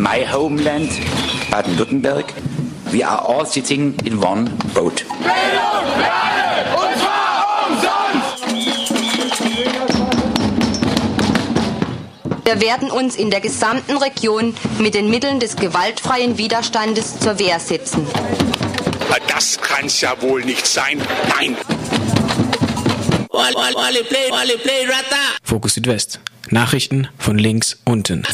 in 0.00 0.04
my 0.04 0.24
homeland, 0.24 0.90
Baden-Württemberg, 1.50 2.32
we 2.90 3.04
are 3.04 3.20
all 3.20 3.44
sitting 3.44 3.94
in 4.06 4.18
one 4.18 4.48
boat. 4.74 5.04
Bildung 5.04 5.84
für 5.94 6.10
alle, 6.10 6.64
und 6.74 6.96
zwar 6.98 7.68
umsonst! 7.68 8.44
Wir 12.44 12.60
werden 12.62 12.90
uns 12.90 13.16
in 13.16 13.30
der 13.30 13.40
gesamten 13.40 13.98
Region 13.98 14.54
mit 14.78 14.94
den 14.94 15.10
Mitteln 15.10 15.38
des 15.38 15.56
gewaltfreien 15.56 16.38
Widerstandes 16.38 17.20
zur 17.20 17.38
Wehr 17.38 17.60
setzen. 17.60 18.06
Das 19.28 19.60
kann's 19.60 20.00
ja 20.00 20.20
wohl 20.22 20.44
nicht 20.44 20.66
sein. 20.66 21.00
Nein! 21.28 21.56
Fokus 25.42 25.74
Südwest. 25.74 26.20
Nachrichten 26.48 27.08
von 27.18 27.38
links 27.38 27.80
unten. 27.84 28.24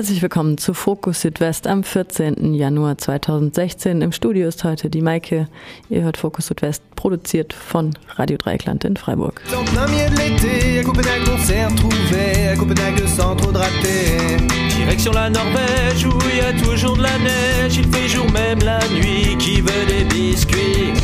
Herzlich 0.00 0.22
willkommen 0.22 0.56
zu 0.56 0.72
Fokus 0.72 1.20
Südwest 1.20 1.66
am 1.66 1.84
14. 1.84 2.54
Januar 2.54 2.96
2016. 2.96 4.00
Im 4.00 4.12
Studio 4.12 4.48
ist 4.48 4.64
heute 4.64 4.88
die 4.88 5.02
Maike. 5.02 5.46
Ihr 5.90 6.00
hört 6.00 6.16
Fokus 6.16 6.46
Südwest, 6.46 6.82
produziert 6.96 7.52
von 7.52 7.92
Radio 8.16 8.38
Dreieckland 8.38 8.82
in 8.84 8.96
Freiburg. 8.96 9.42
Direction 14.78 15.12
la 15.12 15.28
Norvège 15.28 16.06
où 16.06 16.18
il 16.32 16.38
y 16.38 16.40
a 16.40 16.52
toujours 16.64 16.96
de 16.96 17.02
la 17.02 17.18
neige, 17.18 17.76
il 17.76 17.86
fait 17.94 18.08
jour 18.08 18.24
même 18.32 18.60
la 18.60 18.80
nuit, 18.88 19.36
qui 19.38 19.60
veut 19.60 19.86
des 19.86 20.04
biscuits 20.04 20.94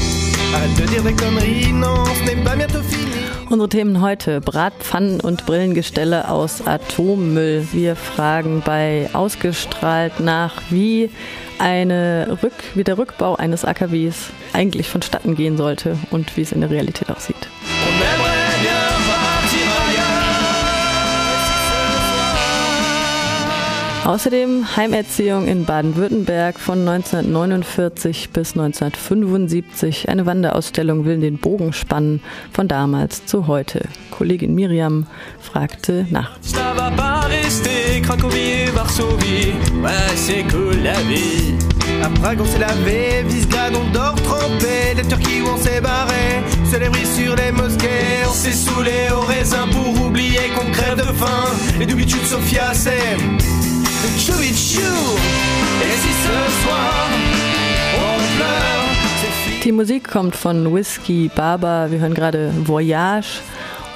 Arrête 0.54 0.74
de 0.80 0.86
dire 0.86 1.02
des 1.02 1.12
conneries, 1.12 1.70
non, 1.70 2.02
ce 2.06 2.24
n'est 2.24 2.42
pas 2.42 2.56
bientôt 2.56 2.80
fini. 2.80 3.35
Unsere 3.48 3.68
Themen 3.68 4.00
heute: 4.00 4.40
Bratpfannen 4.40 5.20
und 5.20 5.46
Brillengestelle 5.46 6.28
aus 6.28 6.66
Atommüll. 6.66 7.68
Wir 7.70 7.94
fragen 7.94 8.60
bei 8.64 9.08
Ausgestrahlt 9.12 10.18
nach, 10.18 10.62
wie 10.70 11.10
eine 11.58 12.38
Rück, 12.42 12.52
wie 12.74 12.82
der 12.82 12.98
Rückbau 12.98 13.36
eines 13.36 13.64
AKWs 13.64 14.30
eigentlich 14.52 14.88
vonstatten 14.88 15.36
gehen 15.36 15.56
sollte 15.56 15.96
und 16.10 16.36
wie 16.36 16.42
es 16.42 16.50
in 16.50 16.60
der 16.60 16.70
Realität 16.70 17.08
aussieht. 17.08 17.48
Außerdem 24.06 24.76
Heimerziehung 24.76 25.48
in 25.48 25.64
Baden-Württemberg 25.64 26.60
von 26.60 26.86
1949 26.88 28.30
bis 28.30 28.52
1975. 28.52 30.08
Eine 30.08 30.24
Wanderausstellung 30.26 31.04
will 31.04 31.18
den 31.18 31.38
Bogen 31.38 31.72
spannen 31.72 32.20
von 32.52 32.68
damals 32.68 33.26
zu 33.26 33.48
heute. 33.48 33.80
Kollegin 34.12 34.54
Miriam 34.54 35.08
fragte 35.40 36.06
nach. 36.10 36.38
Ça 36.40 36.72
va 36.76 36.92
pas 36.92 37.26
rester, 37.26 38.00
Cracovie, 38.02 38.70
Varsovie, 38.72 39.54
ouais 39.82 40.14
c'est 40.14 40.44
cool 40.52 40.76
la 40.84 41.00
vie. 41.10 41.56
À 42.04 42.08
Prague 42.20 42.40
on 42.40 42.44
s'est 42.44 42.60
lavé, 42.60 43.24
Visegrad 43.26 43.72
on 43.74 43.90
dort 43.92 44.14
trempé, 44.22 44.94
des 44.94 45.08
Turquie 45.08 45.42
on 45.52 45.56
s'est 45.56 45.80
barré, 45.80 46.44
brise 46.92 47.16
sur 47.16 47.34
les 47.34 47.50
mosquées, 47.50 48.24
on 48.28 48.32
s'est 48.32 48.52
saoulé 48.52 49.08
au 49.12 49.22
raisin 49.22 49.66
pour 49.72 50.06
oublier 50.06 50.52
qu'on 50.54 50.70
crève 50.70 50.96
de 50.96 51.12
faim. 51.12 51.50
Les 51.80 51.86
doubichus 51.86 52.20
de 52.20 52.26
Sofia 52.26 52.72
c'est 52.72 53.65
Die 59.64 59.72
Musik 59.72 60.08
kommt 60.08 60.36
von 60.36 60.72
Whiskey 60.72 61.28
Barber. 61.34 61.90
Wir 61.90 61.98
hören 61.98 62.14
gerade 62.14 62.52
Voyage 62.64 63.40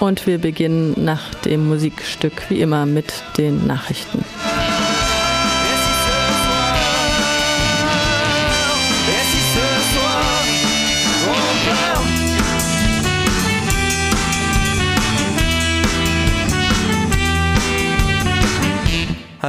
und 0.01 0.27
wir 0.27 0.39
beginnen 0.39 0.95
nach 0.97 1.33
dem 1.45 1.69
Musikstück 1.69 2.51
wie 2.51 2.61
immer 2.61 2.87
mit 2.87 3.13
den 3.39 3.67
Nachrichten. 3.67 4.25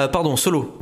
Pardon, 0.09 0.38
solo. 0.38 0.78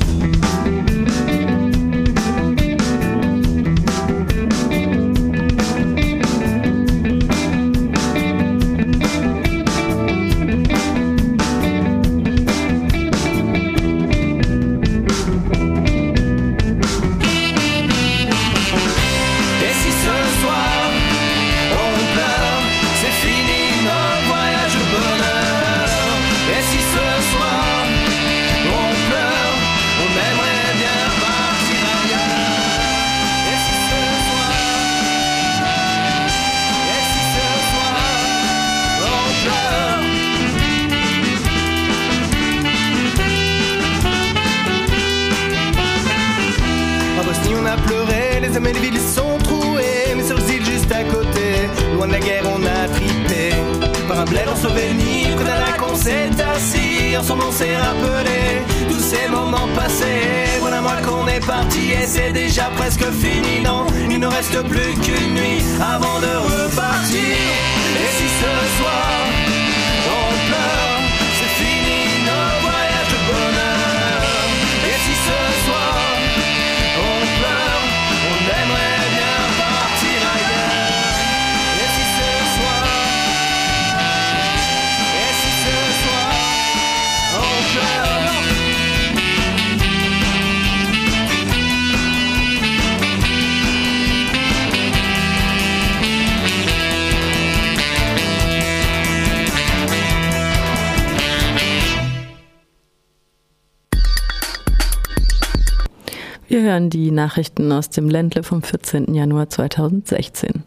Hören 106.69 106.91
die 106.91 107.09
Nachrichten 107.09 107.71
aus 107.71 107.89
dem 107.89 108.09
Ländle 108.09 108.43
vom 108.43 108.61
14. 108.61 109.15
Januar 109.15 109.49
2016. 109.49 110.63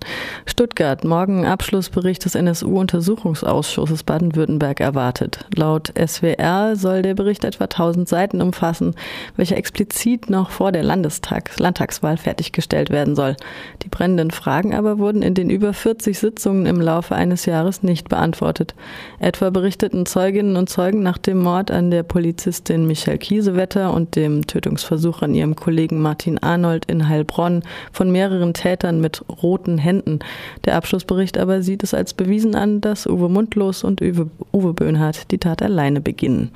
Stuttgart, 0.47 1.05
morgen 1.05 1.47
Abschlussbericht 1.47 2.25
des 2.25 2.35
NSU-Untersuchungsausschusses 2.35 4.03
Baden-Württemberg 4.03 4.81
erwartet. 4.81 5.47
Laut 5.55 5.93
SWR 5.97 6.75
soll 6.75 7.03
der 7.03 7.15
Bericht 7.15 7.45
etwa 7.45 7.65
1000 7.65 8.09
Seiten 8.09 8.43
umfassen, 8.43 8.97
welcher 9.37 9.57
explizit 9.57 10.29
noch 10.29 10.51
vor 10.51 10.73
der 10.73 10.83
Landestag 10.83 11.57
Landtagswahl 11.61 12.17
fertiggestellt 12.17 12.91
werden 12.91 13.15
soll. 13.15 13.37
Die 13.85 13.89
brennenden 13.89 14.33
Fragen 14.33 14.75
aber 14.75 14.99
wurden 14.99 15.23
in 15.23 15.35
den 15.35 15.51
über 15.51 15.73
40 15.73 16.19
Sitzungen 16.19 16.67
im 16.67 16.81
Laufe 16.81 17.15
eines 17.15 17.47
Jahres 17.47 17.85
nicht 17.85 18.09
beantwortet. 18.09 18.75
Etwa 19.21 19.51
berichteten 19.51 20.05
Zeuginnen 20.05 20.57
und 20.57 20.69
Zeugen 20.69 21.05
nach 21.05 21.19
dem 21.19 21.39
Mord 21.39 21.71
an 21.71 21.93
der 21.93 22.03
Polizistin 22.03 22.89
Michelle 22.89 23.19
Kiesewetter 23.19 23.95
und 23.95 24.17
dem 24.17 24.49
Tötungsversuch 24.49 25.23
an 25.23 25.35
ihrem 25.35 25.55
Kollegen 25.55 25.92
Kollegen 25.93 26.01
Martin 26.01 26.39
Arnold 26.39 26.87
in 26.87 27.09
Heilbronn 27.09 27.63
von 27.93 28.11
mehreren 28.11 28.55
Tätern 28.55 29.01
mit 29.01 29.23
roten 29.43 29.79
Händen. 29.79 30.21
Der 30.65 30.77
Abschlussbericht 30.77 31.39
aber 31.39 31.63
sieht 31.63 31.83
es 31.83 31.93
als 31.93 32.15
bewiesen 32.15 32.55
an, 32.55 32.81
dass 32.81 33.07
Uwe 33.07 33.29
Mundlos 33.29 33.85
und 33.85 34.01
Uwe, 34.01 34.31
Uwe 34.53 34.73
Böhnhardt 34.73 35.31
die 35.31 35.37
Tat 35.39 35.61
alleine 35.63 36.01
begingen. 36.01 36.51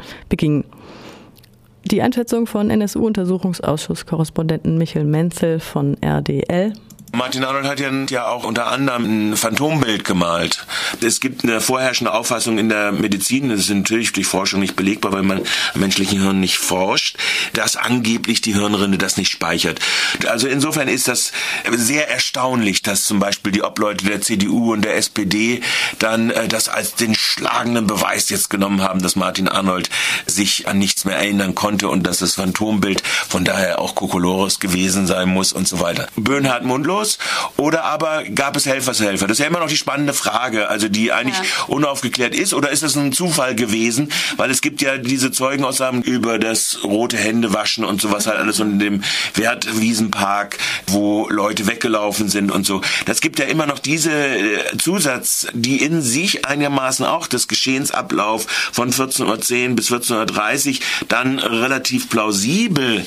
Die 1.85 2.01
Einschätzung 2.03 2.47
von 2.47 2.71
NSU-Untersuchungsausschuss-Korrespondenten 2.71 4.79
Michael 4.79 5.05
Menzel 5.05 5.61
von 5.61 5.99
RDL. 6.03 6.73
Martin 7.17 7.45
Arnold 7.45 7.65
hat 7.65 8.11
ja, 8.11 8.29
auch 8.29 8.45
unter 8.45 8.67
anderem 8.67 9.31
ein 9.31 9.37
Phantombild 9.39 10.05
gemalt. 10.05 10.67
Es 11.01 11.19
gibt 11.21 11.45
eine 11.45 11.63
vorherrschende 11.63 12.13
Auffassung 12.13 12.59
in 12.59 12.69
der 12.69 12.93
Medizin, 12.93 13.49
das 13.49 13.61
ist 13.61 13.71
natürlich 13.71 14.13
durch 14.13 14.27
Forschung 14.27 14.61
nicht 14.61 14.77
belegbar, 14.77 15.13
weil 15.13 15.23
man 15.23 15.41
am 15.73 15.81
menschlichen 15.81 16.21
Hirn 16.21 16.41
nicht 16.41 16.59
forscht, 16.59 17.17
dass 17.55 17.77
angeblich 17.77 18.43
die 18.43 18.53
Hirnrinde 18.53 18.99
das 18.99 19.17
nicht 19.17 19.31
speichert. 19.31 19.81
Also 20.27 20.47
insofern 20.47 20.89
ist 20.89 21.09
das 21.09 21.33
sehr 21.71 22.11
erstaunlich, 22.11 22.83
dass 22.83 23.05
zum 23.05 23.19
Beispiel 23.19 23.51
die 23.51 23.63
Obleute 23.63 24.05
der 24.05 24.21
CDU 24.21 24.75
und 24.75 24.85
der 24.85 24.97
SPD 24.97 25.63
dann 25.99 26.29
äh, 26.29 26.49
das 26.49 26.69
als 26.69 26.97
den 26.97 27.15
schlagenden 27.15 27.87
Beweis 27.87 28.29
jetzt 28.29 28.51
genommen 28.51 28.83
haben, 28.83 29.01
dass 29.01 29.17
Martin 29.17 29.49
Arnold 29.49 29.89
sich 30.27 30.69
an 30.69 30.79
nichts 30.79 31.07
mehr 31.07 31.17
erinnern 31.17 31.55
konnte 31.55 31.89
und 31.89 32.07
dass 32.07 32.19
das 32.19 32.35
Phantombild 32.35 33.03
von 33.07 33.47
daher 33.47 33.81
auch 33.81 33.95
Kokolores 33.95 34.61
gewesen 34.61 35.07
sein 35.07 35.31
muss 35.31 35.55
und 35.55 35.67
so 35.67 35.81
weiter. 35.81 36.09
Böhnhardt 36.17 36.65
mundlos 36.65 37.06
aus? 37.07 37.19
Oder 37.57 37.85
aber 37.85 38.25
gab 38.25 38.57
es 38.57 38.67
Helfershelfer? 38.67 39.27
Das 39.27 39.39
ist 39.39 39.43
ja 39.43 39.47
immer 39.47 39.61
noch 39.61 39.69
die 39.69 39.77
spannende 39.77 40.13
Frage, 40.13 40.69
also 40.69 40.89
die 40.89 41.13
eigentlich 41.13 41.39
ja. 41.39 41.65
unaufgeklärt 41.69 42.35
ist. 42.35 42.55
Oder 42.55 42.71
ist 42.71 42.83
es 42.83 42.97
ein 42.97 43.13
Zufall 43.13 43.55
gewesen? 43.55 44.13
Weil 44.37 44.51
es 44.51 44.61
gibt 44.61 44.83
ja 44.83 44.99
diese 44.99 45.31
Zeugenaussagen 45.31 46.03
über 46.03 46.39
das 46.39 46.79
rote 46.83 47.17
Händewaschen 47.17 47.85
und 47.85 48.01
sowas 48.01 48.27
halt 48.27 48.39
alles 48.39 48.61
und 48.61 48.73
in 48.73 48.79
dem 48.79 49.05
Wertwiesenpark, 49.35 50.59
wo 50.89 51.29
Leute 51.31 51.67
weggelaufen 51.67 52.29
sind 52.29 52.51
und 52.51 52.67
so. 52.67 52.81
Das 53.07 53.21
gibt 53.21 53.39
ja 53.39 53.47
immer 53.47 53.67
noch 53.67 53.79
diese 53.79 54.13
äh, 54.13 54.77
Zusatz, 54.79 55.47
die 55.53 55.83
in 55.83 56.03
sich 56.03 56.45
einigermaßen 56.45 57.07
auch 57.07 57.27
das 57.27 57.49
Geschehensablauf 57.49 58.47
von 58.73 58.93
14.10 58.93 59.75
bis 59.75 59.91
14.30 59.91 60.81
dann 61.09 61.39
relativ 61.39 62.09
plausibel 62.09 63.05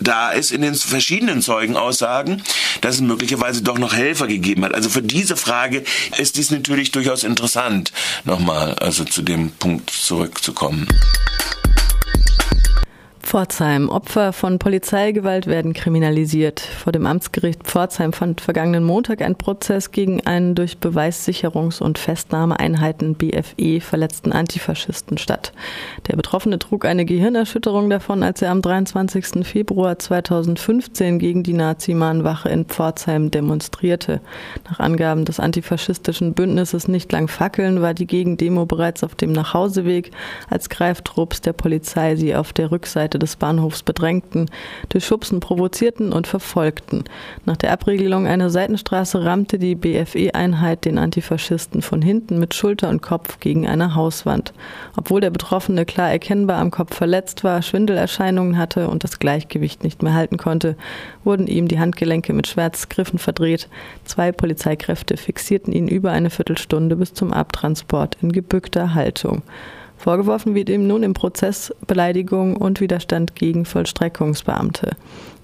da 0.00 0.30
ist 0.30 0.50
in 0.50 0.62
den 0.62 0.74
verschiedenen 0.74 1.42
Zeugenaussagen, 1.42 2.42
dass 2.80 2.96
es 2.96 3.00
möglicherweise 3.00 3.62
doch 3.62 3.78
noch 3.78 3.94
Helfer 3.94 4.26
gegeben 4.26 4.64
hat. 4.64 4.74
Also 4.74 4.88
für 4.88 5.02
diese 5.02 5.36
Frage 5.36 5.84
ist 6.18 6.36
dies 6.36 6.50
natürlich 6.50 6.90
durchaus 6.90 7.24
interessant, 7.24 7.92
nochmal 8.24 8.74
also 8.74 9.04
zu 9.04 9.22
dem 9.22 9.50
Punkt 9.52 9.90
zurückzukommen. 9.90 10.88
Pforzheim. 13.30 13.90
Opfer 13.90 14.32
von 14.32 14.58
Polizeigewalt 14.58 15.46
werden 15.46 15.72
kriminalisiert. 15.72 16.58
Vor 16.58 16.90
dem 16.90 17.06
Amtsgericht 17.06 17.62
Pforzheim 17.62 18.12
fand 18.12 18.40
vergangenen 18.40 18.82
Montag 18.82 19.22
ein 19.22 19.36
Prozess 19.36 19.92
gegen 19.92 20.26
einen 20.26 20.56
durch 20.56 20.78
Beweissicherungs- 20.82 21.80
und 21.80 21.96
Festnahmeeinheiten 21.96 23.14
BFE 23.14 23.80
verletzten 23.80 24.32
Antifaschisten 24.32 25.16
statt. 25.16 25.52
Der 26.08 26.16
Betroffene 26.16 26.58
trug 26.58 26.84
eine 26.84 27.04
Gehirnerschütterung 27.04 27.88
davon, 27.88 28.24
als 28.24 28.42
er 28.42 28.50
am 28.50 28.62
23. 28.62 29.46
Februar 29.46 29.96
2015 29.96 31.20
gegen 31.20 31.44
die 31.44 31.52
Nazi-Mahnwache 31.52 32.48
in 32.48 32.64
Pforzheim 32.64 33.30
demonstrierte. 33.30 34.20
Nach 34.68 34.80
Angaben 34.80 35.24
des 35.24 35.38
antifaschistischen 35.38 36.34
Bündnisses 36.34 36.88
Nicht 36.88 37.12
lang 37.12 37.28
fackeln 37.28 37.80
war 37.80 37.94
die 37.94 38.08
Gegendemo 38.08 38.66
bereits 38.66 39.04
auf 39.04 39.14
dem 39.14 39.30
Nachhauseweg, 39.30 40.10
als 40.48 40.68
Greiftrupps 40.68 41.42
der 41.42 41.52
Polizei 41.52 42.16
sie 42.16 42.34
auf 42.34 42.52
der 42.52 42.72
Rückseite 42.72 43.19
des 43.20 43.36
Bahnhofs 43.36 43.82
bedrängten, 43.82 44.50
durch 44.88 45.06
Schubsen 45.06 45.38
provozierten 45.38 46.12
und 46.12 46.26
verfolgten. 46.26 47.04
Nach 47.44 47.56
der 47.56 47.72
Abriegelung 47.72 48.26
einer 48.26 48.50
Seitenstraße 48.50 49.24
rammte 49.24 49.58
die 49.58 49.74
BFE-Einheit 49.76 50.84
den 50.84 50.98
Antifaschisten 50.98 51.82
von 51.82 52.02
hinten 52.02 52.38
mit 52.38 52.54
Schulter 52.54 52.88
und 52.88 53.02
Kopf 53.02 53.38
gegen 53.40 53.68
eine 53.68 53.94
Hauswand. 53.94 54.52
Obwohl 54.96 55.20
der 55.20 55.30
Betroffene 55.30 55.84
klar 55.84 56.10
erkennbar 56.10 56.58
am 56.58 56.70
Kopf 56.70 56.96
verletzt 56.96 57.44
war, 57.44 57.62
Schwindelerscheinungen 57.62 58.58
hatte 58.58 58.88
und 58.88 59.04
das 59.04 59.18
Gleichgewicht 59.18 59.84
nicht 59.84 60.02
mehr 60.02 60.14
halten 60.14 60.36
konnte, 60.36 60.76
wurden 61.22 61.46
ihm 61.46 61.68
die 61.68 61.78
Handgelenke 61.78 62.32
mit 62.32 62.46
Schwertgriffen 62.48 63.18
verdreht. 63.18 63.68
Zwei 64.04 64.32
Polizeikräfte 64.32 65.16
fixierten 65.16 65.72
ihn 65.72 65.88
über 65.88 66.10
eine 66.10 66.30
Viertelstunde 66.30 66.96
bis 66.96 67.14
zum 67.14 67.32
Abtransport 67.32 68.16
in 68.22 68.32
gebückter 68.32 68.94
Haltung. 68.94 69.42
Vorgeworfen 70.00 70.54
wird 70.54 70.70
ihm 70.70 70.86
nun 70.86 71.02
im 71.02 71.12
Prozess 71.12 71.74
Beleidigung 71.86 72.56
und 72.56 72.80
Widerstand 72.80 73.34
gegen 73.34 73.66
Vollstreckungsbeamte. 73.66 74.96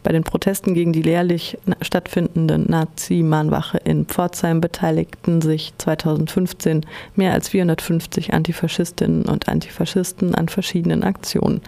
Bei 0.07 0.13
den 0.13 0.23
Protesten 0.23 0.75
gegen 0.75 0.93
die 0.93 1.03
jährlich 1.03 1.59
stattfindende 1.83 2.59
Nazi-Mahnwache 2.59 3.79
in 3.79 4.07
Pforzheim 4.07 4.61
beteiligten 4.61 5.41
sich 5.41 5.73
2015 5.79 6.87
mehr 7.17 7.33
als 7.33 7.49
450 7.49 8.33
Antifaschistinnen 8.33 9.25
und 9.25 9.49
Antifaschisten 9.49 10.37
an 10.37 10.49
verschiedenen 10.49 11.03
Aktionen. 11.03 11.61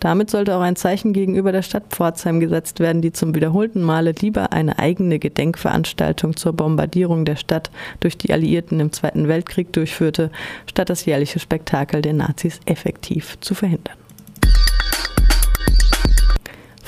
Damit 0.00 0.28
sollte 0.28 0.56
auch 0.56 0.60
ein 0.60 0.74
Zeichen 0.74 1.12
gegenüber 1.12 1.52
der 1.52 1.62
Stadt 1.62 1.84
Pforzheim 1.90 2.40
gesetzt 2.40 2.80
werden, 2.80 3.00
die 3.00 3.12
zum 3.12 3.32
wiederholten 3.36 3.82
Male 3.82 4.12
lieber 4.18 4.52
eine 4.52 4.80
eigene 4.80 5.20
Gedenkveranstaltung 5.20 6.36
zur 6.36 6.52
Bombardierung 6.52 7.24
der 7.24 7.36
Stadt 7.36 7.70
durch 8.00 8.18
die 8.18 8.32
Alliierten 8.32 8.80
im 8.80 8.90
Zweiten 8.90 9.28
Weltkrieg 9.28 9.72
durchführte, 9.72 10.32
statt 10.66 10.90
das 10.90 11.04
jährliche 11.04 11.38
Spektakel 11.38 12.02
der 12.02 12.14
Nazis 12.14 12.58
effektiv 12.66 13.38
zu 13.38 13.54
verhindern. 13.54 14.03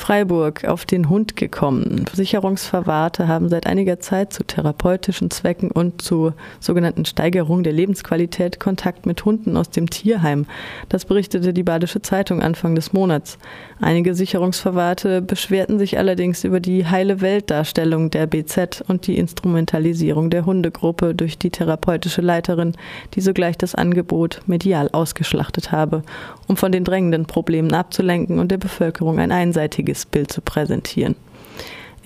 Freiburg 0.06 0.64
auf 0.64 0.84
den 0.84 1.08
Hund 1.08 1.34
gekommen. 1.34 2.04
Versicherungsverwahrte 2.06 3.26
haben 3.26 3.48
seit 3.48 3.66
einiger 3.66 3.98
Zeit 3.98 4.32
zu 4.32 4.44
therapeutischen 4.44 5.32
Zwecken 5.32 5.72
und 5.72 6.00
zur 6.00 6.34
sogenannten 6.60 7.04
Steigerung 7.04 7.64
der 7.64 7.72
Lebensqualität 7.72 8.60
Kontakt 8.60 9.04
mit 9.04 9.24
Hunden 9.24 9.56
aus 9.56 9.70
dem 9.70 9.90
Tierheim. 9.90 10.46
Das 10.88 11.06
berichtete 11.06 11.52
die 11.52 11.64
Badische 11.64 12.02
Zeitung 12.02 12.40
Anfang 12.40 12.76
des 12.76 12.92
Monats. 12.92 13.36
Einige 13.80 14.14
Sicherungsverwahrte 14.14 15.22
beschwerten 15.22 15.80
sich 15.80 15.98
allerdings 15.98 16.44
über 16.44 16.60
die 16.60 16.86
heile 16.86 17.20
Weltdarstellung 17.20 18.10
der 18.10 18.28
BZ 18.28 18.84
und 18.86 19.08
die 19.08 19.18
Instrumentalisierung 19.18 20.30
der 20.30 20.46
Hundegruppe 20.46 21.16
durch 21.16 21.36
die 21.36 21.50
therapeutische 21.50 22.22
Leiterin, 22.22 22.74
die 23.14 23.20
sogleich 23.20 23.58
das 23.58 23.74
Angebot 23.74 24.40
medial 24.46 24.88
ausgeschlachtet 24.92 25.72
habe, 25.72 26.02
um 26.46 26.56
von 26.56 26.70
den 26.70 26.84
drängenden 26.84 27.26
Problemen 27.26 27.74
abzulenken 27.74 28.38
und 28.38 28.52
der 28.52 28.58
Bevölkerung 28.58 29.18
ein 29.18 29.32
einseitiges 29.32 29.95
Bild 30.04 30.30
zu 30.30 30.42
präsentieren. 30.42 31.16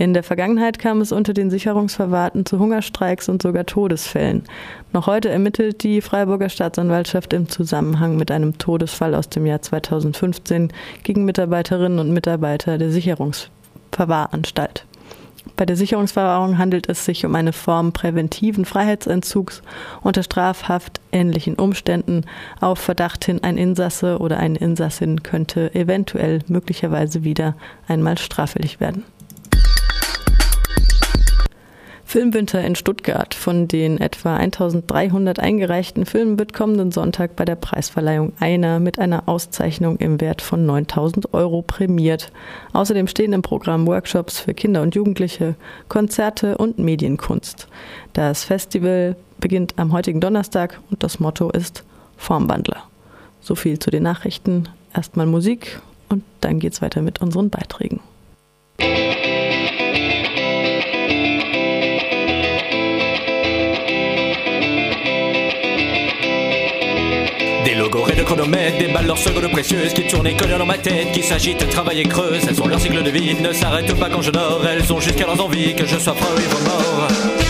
In 0.01 0.15
der 0.15 0.23
Vergangenheit 0.23 0.79
kam 0.79 1.03
es 1.03 1.13
unter 1.13 1.35
den 1.35 1.51
Sicherungsverwahrten 1.51 2.47
zu 2.47 2.59
Hungerstreiks 2.59 3.29
und 3.29 3.43
sogar 3.43 3.67
Todesfällen. 3.67 4.45
Noch 4.95 5.07
heute 5.07 5.29
ermittelt 5.29 5.83
die 5.83 6.01
Freiburger 6.01 6.49
Staatsanwaltschaft 6.49 7.35
im 7.35 7.51
Zusammenhang 7.51 8.17
mit 8.17 8.31
einem 8.31 8.57
Todesfall 8.57 9.15
aus 9.15 9.29
dem 9.29 9.45
Jahr 9.45 9.61
2015 9.61 10.73
gegen 11.03 11.27
Mitarbeiterinnen 11.27 11.99
und 11.99 12.15
Mitarbeiter 12.15 12.79
der 12.79 12.91
Sicherungsverwahranstalt. 12.93 14.87
Bei 15.61 15.67
der 15.67 15.77
Sicherungsverwahrung 15.77 16.57
handelt 16.57 16.89
es 16.89 17.05
sich 17.05 17.27
um 17.27 17.35
eine 17.35 17.53
Form 17.53 17.93
präventiven 17.93 18.65
Freiheitsentzugs 18.65 19.61
unter 20.01 20.23
strafhaft 20.23 21.03
ähnlichen 21.13 21.57
Umständen. 21.57 22.25
Auf 22.63 22.79
Verdacht 22.79 23.27
hin, 23.27 23.41
ein 23.45 23.59
Insasse 23.59 24.21
oder 24.21 24.39
eine 24.39 24.57
Insassin 24.57 25.23
könnte 25.23 25.75
eventuell 25.75 26.39
möglicherweise 26.47 27.25
wieder 27.25 27.57
einmal 27.87 28.17
straffällig 28.17 28.81
werden. 28.81 29.05
Filmwinter 32.11 32.61
in 32.65 32.75
Stuttgart. 32.75 33.35
Von 33.35 33.69
den 33.69 34.01
etwa 34.01 34.35
1300 34.35 35.39
eingereichten 35.39 36.07
Filmen 36.07 36.41
wird 36.41 36.53
kommenden 36.53 36.91
Sonntag 36.91 37.37
bei 37.37 37.45
der 37.45 37.55
Preisverleihung 37.55 38.33
einer 38.41 38.81
mit 38.81 38.99
einer 38.99 39.29
Auszeichnung 39.29 39.97
im 39.99 40.21
Wert 40.21 40.43
von 40.43 40.67
9000 40.67 41.33
Euro 41.35 41.63
prämiert. 41.63 42.33
Außerdem 42.73 43.07
stehen 43.07 43.33
im 43.33 43.43
Programm 43.43 43.87
Workshops 43.87 44.41
für 44.41 44.55
Kinder 44.55 44.83
und 44.83 44.97
Jugendliche, 44.97 45.55
Konzerte 45.87 46.59
und 46.59 46.81
Medienkunst. 46.81 47.69
Das 48.13 48.43
Festival 48.43 49.15
beginnt 49.39 49.75
am 49.77 49.93
heutigen 49.93 50.21
Donnerstag 50.21 50.81
und 50.91 51.05
das 51.05 51.21
Motto 51.21 51.51
ist 51.51 51.85
Formwandler. 52.17 52.83
So 53.41 53.55
viel 53.55 53.79
zu 53.79 53.93
den 53.93 54.03
Nachrichten. 54.03 54.69
Erstmal 54.93 55.27
Musik 55.27 55.81
und 56.09 56.25
dann 56.41 56.59
geht's 56.59 56.83
weiter 56.83 57.03
mit 57.03 57.21
unseren 57.21 57.51
Beiträgen. 57.51 58.01
Et 67.93 68.15
de 68.17 68.23
chronomètres, 68.23 68.79
des 68.79 68.93
balles 68.93 69.07
leurs 69.07 69.19
secondes 69.19 69.51
précieuses 69.51 69.93
qui 69.93 70.07
tournent 70.07 70.29
et 70.29 70.37
collent 70.37 70.59
dans 70.59 70.67
ma 70.67 70.79
tête, 70.79 71.11
qui 71.13 71.23
s'agitent, 71.25 71.69
travaillent 71.71 72.01
et 72.01 72.09
creusent. 72.09 72.47
Elles 72.49 72.63
ont 72.63 72.69
leur 72.69 72.81
cycle 72.81 73.03
de 73.03 73.11
vie, 73.11 73.35
ne 73.35 73.53
s'arrêtent 73.53 73.99
pas 73.99 74.09
quand 74.09 74.23
je 74.23 74.31
dors. 74.31 74.65
Elles 74.65 74.93
ont 74.93 75.01
jusqu'à 75.01 75.27
leurs 75.27 75.45
envies 75.45 75.75
que 75.75 75.85
je 75.87 75.99
sois 75.99 76.15
pro 76.15 76.27
ou 76.27 76.65
mort. 76.65 77.50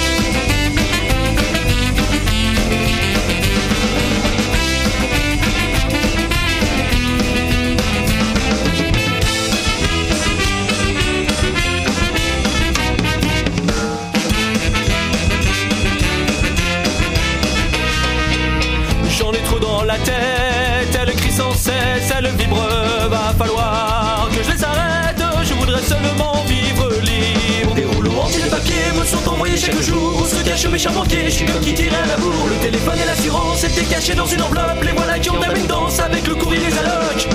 Mes 30.71 30.79
charmantiers, 30.79 31.25
je 31.25 31.31
suis 31.31 31.47
comme 31.47 31.61
qui 31.61 31.75
tirait 31.75 31.97
à 31.97 32.07
la 32.07 32.17
bourre, 32.17 32.49
le 32.49 32.57
téléphone 32.57 32.99
et 33.03 33.07
l'assurance 33.07 33.65
étaient 33.65 33.85
cachés 33.85 34.15
dans 34.15 34.27
une 34.27 34.43
enveloppe, 34.43 34.83
les 34.83 34.93
voilà 34.93 35.19
qui 35.19 35.31
ont 35.31 35.41
une 35.57 35.67
danse 35.67 35.99
avec 35.99 36.27
le 36.27 36.35
courrier 36.35 36.67
des 36.67 36.79
allocs. 36.79 37.29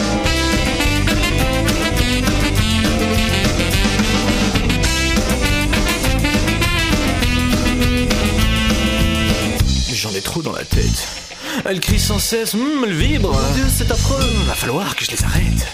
J'en 9.94 10.12
ai 10.12 10.22
trop 10.22 10.42
dans 10.42 10.54
la 10.54 10.64
tête. 10.64 11.08
Elle 11.66 11.80
crie 11.80 12.00
sans 12.00 12.20
cesse, 12.20 12.54
hum, 12.54 12.84
elle 12.86 12.94
vibre. 12.94 13.32
Mon 13.32 13.54
Dieu, 13.56 13.66
c'est 13.70 13.92
affreux. 13.92 14.24
Va 14.46 14.54
falloir 14.54 14.96
que 14.96 15.04
je 15.04 15.12
les 15.12 15.24
arrête. 15.24 15.68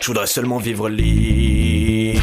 Je 0.00 0.06
voudrais 0.06 0.26
seulement 0.26 0.58
vivre 0.58 0.88
libre. 0.88 2.20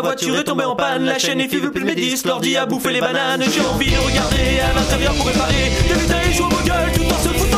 Ma 0.00 0.08
voiture 0.08 0.38
est 0.38 0.44
tombée 0.44 0.64
en 0.64 0.76
panne, 0.76 1.04
la 1.04 1.18
chaîne 1.18 1.40
est 1.40 1.54
veut 1.54 1.70
plus 1.70 1.84
mes 1.84 1.94
disques, 1.94 2.26
l'ordi 2.26 2.56
a 2.56 2.64
bouffé 2.64 2.92
les 2.92 3.00
bananes, 3.00 3.42
j'ai 3.42 3.60
envie 3.60 3.90
de 3.90 3.98
regarder 3.98 4.60
à 4.60 4.72
l'intérieur 4.74 5.12
pour 5.14 5.26
réparer, 5.26 5.72
de 5.88 5.94
putain 5.94 6.20
et 6.28 6.32
jouer 6.32 6.46
au 6.46 6.66
gueule 6.66 6.92
tout 6.94 7.04
en 7.04 7.18
se 7.18 7.28
foutant 7.28 7.49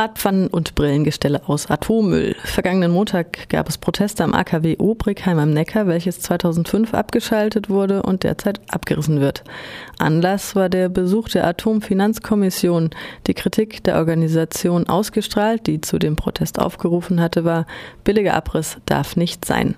Bratpfannen 0.00 0.46
und 0.46 0.74
Brillengestelle 0.76 1.42
aus 1.46 1.68
Atommüll. 1.68 2.34
Vergangenen 2.42 2.90
Montag 2.90 3.50
gab 3.50 3.68
es 3.68 3.76
Proteste 3.76 4.24
am 4.24 4.32
AKW 4.32 4.76
Obrigheim 4.78 5.38
am 5.38 5.50
Neckar, 5.50 5.86
welches 5.86 6.20
2005 6.20 6.94
abgeschaltet 6.94 7.68
wurde 7.68 8.02
und 8.02 8.22
derzeit 8.22 8.62
abgerissen 8.70 9.20
wird. 9.20 9.44
Anlass 9.98 10.56
war 10.56 10.70
der 10.70 10.88
Besuch 10.88 11.28
der 11.28 11.46
Atomfinanzkommission. 11.46 12.88
Die 13.26 13.34
Kritik 13.34 13.84
der 13.84 13.96
Organisation 13.96 14.88
ausgestrahlt, 14.88 15.66
die 15.66 15.82
zu 15.82 15.98
dem 15.98 16.16
Protest 16.16 16.58
aufgerufen 16.58 17.20
hatte, 17.20 17.44
war, 17.44 17.66
billiger 18.02 18.32
Abriss 18.32 18.78
darf 18.86 19.16
nicht 19.16 19.44
sein. 19.44 19.74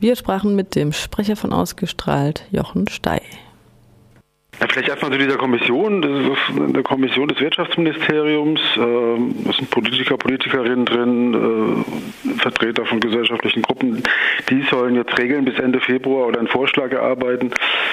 Wir 0.00 0.16
sprachen 0.16 0.56
mit 0.56 0.74
dem 0.74 0.92
Sprecher 0.92 1.36
von 1.36 1.52
ausgestrahlt, 1.52 2.44
Jochen 2.50 2.88
Stey. 2.88 3.20
Ja, 4.60 4.66
vielleicht 4.68 4.90
erstmal 4.90 5.10
zu 5.10 5.16
dieser 5.16 5.38
Kommission. 5.38 6.02
Das 6.02 6.10
ist 6.10 6.60
eine 6.60 6.82
Kommission 6.82 7.28
des 7.28 7.40
Wirtschaftsministeriums. 7.40 8.60
Ähm, 8.76 9.34
Da 9.44 9.52
sind 9.54 9.70
Politiker, 9.70 10.18
Politikerinnen 10.18 10.84
drin, 10.84 11.84
äh, 11.84 12.38
Vertreter 12.40 12.84
von 12.84 13.00
gesellschaftlichen 13.00 13.62
Gruppen. 13.62 14.02
Die 14.50 14.62
sollen 14.70 14.96
jetzt 14.96 15.16
regeln 15.18 15.46
bis 15.46 15.58
Ende 15.58 15.80
Februar 15.80 16.28
oder 16.28 16.40
einen 16.40 16.48
Vorschlag 16.48 16.92
erarbeiten, 16.92 17.52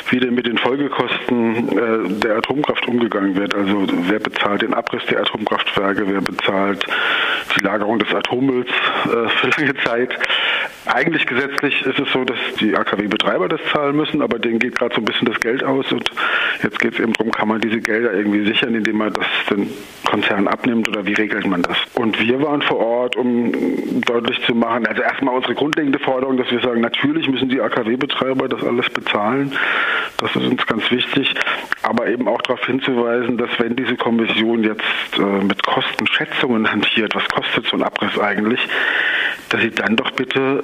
wie 0.10 0.20
denn 0.20 0.36
mit 0.36 0.46
den 0.46 0.58
Folgekosten 0.58 1.70
äh, 1.70 2.10
der 2.20 2.38
Atomkraft 2.38 2.86
umgegangen 2.86 3.38
wird. 3.38 3.56
Also 3.56 3.88
wer 4.10 4.20
bezahlt 4.20 4.62
den 4.62 4.74
Abriss 4.74 5.06
der 5.06 5.22
Atomkraftwerke, 5.22 6.04
wer 6.06 6.22
bezahlt 6.22 6.86
die 7.56 7.64
Lagerung 7.64 8.00
des 8.00 8.14
Atommülls 8.14 8.70
äh, 9.06 9.30
für 9.30 9.50
lange 9.58 9.74
Zeit. 9.86 10.18
Eigentlich 10.88 11.26
gesetzlich 11.26 11.82
ist 11.86 12.00
es 12.00 12.12
so, 12.12 12.24
dass 12.24 12.38
die 12.60 12.76
AKW-Betreiber 12.76 13.50
das 13.50 13.60
zahlen 13.72 13.96
müssen, 13.96 14.22
aber 14.22 14.40
denen 14.40 14.60
geht 14.60 14.76
gerade 14.76 14.96
so 14.96 15.02
ein 15.02 15.06
bisschen 15.06 15.28
das 15.28 15.40
Geld 15.40 15.64
aus 15.64 15.92
und 15.92 16.10
jetzt 16.64 16.80
geht 16.80 16.94
es 16.94 17.00
eben 17.00 17.14
darum, 17.14 17.32
kann 17.32 17.48
man 17.48 17.60
diese 17.60 17.80
Gelder 17.80 18.14
irgendwie 18.14 18.46
sichern, 18.46 18.74
indem 18.74 18.98
man 18.98 19.14
das 19.14 19.26
den 19.50 19.70
Konzernen 20.06 20.48
abnimmt 20.48 20.88
oder 20.88 21.06
wie 21.06 21.14
regelt 21.14 21.46
man 21.46 21.62
das? 21.62 21.78
Und 21.94 22.20
wir 22.20 22.42
waren 22.42 22.62
vor 22.62 22.78
Ort, 22.78 23.16
um 23.16 23.52
deutlich 24.02 24.42
zu 24.46 24.56
machen, 24.56 24.88
also 24.88 25.02
erstmal 25.02 25.36
unsere 25.36 25.56
grundlegende 25.56 26.00
Forderung, 26.00 26.38
dass 26.38 26.50
wir 26.52 26.62
sagen, 26.62 26.82
natürlich 26.82 27.28
müssen 27.28 27.50
die 27.50 27.60
AKW-Betreiber 27.60 28.48
das 28.48 28.64
alles 28.64 28.90
bezahlen. 28.90 29.52
Das 30.18 30.36
ist 30.36 30.46
uns 30.46 30.66
ganz 30.66 30.90
wichtig, 30.90 31.36
aber 31.84 32.08
eben 32.08 32.28
auch 32.28 32.42
darauf 32.42 32.66
hinzuweisen, 32.66 33.38
dass 33.38 33.50
wenn 33.60 33.76
diese 33.76 33.96
Kommission 33.96 34.64
jetzt 34.64 34.82
äh, 35.18 35.44
mit 35.44 35.64
Kostenschätzungen 35.64 36.72
hantiert, 36.72 37.14
was 37.14 37.28
kostet 37.28 37.68
so 37.68 37.78
ein 37.78 37.84
Abriss 37.84 38.18
eigentlich, 38.20 38.60
dass 39.50 39.62
sie 39.62 39.72
dann 39.72 39.96
doch 39.96 40.12
bitte 40.12 40.64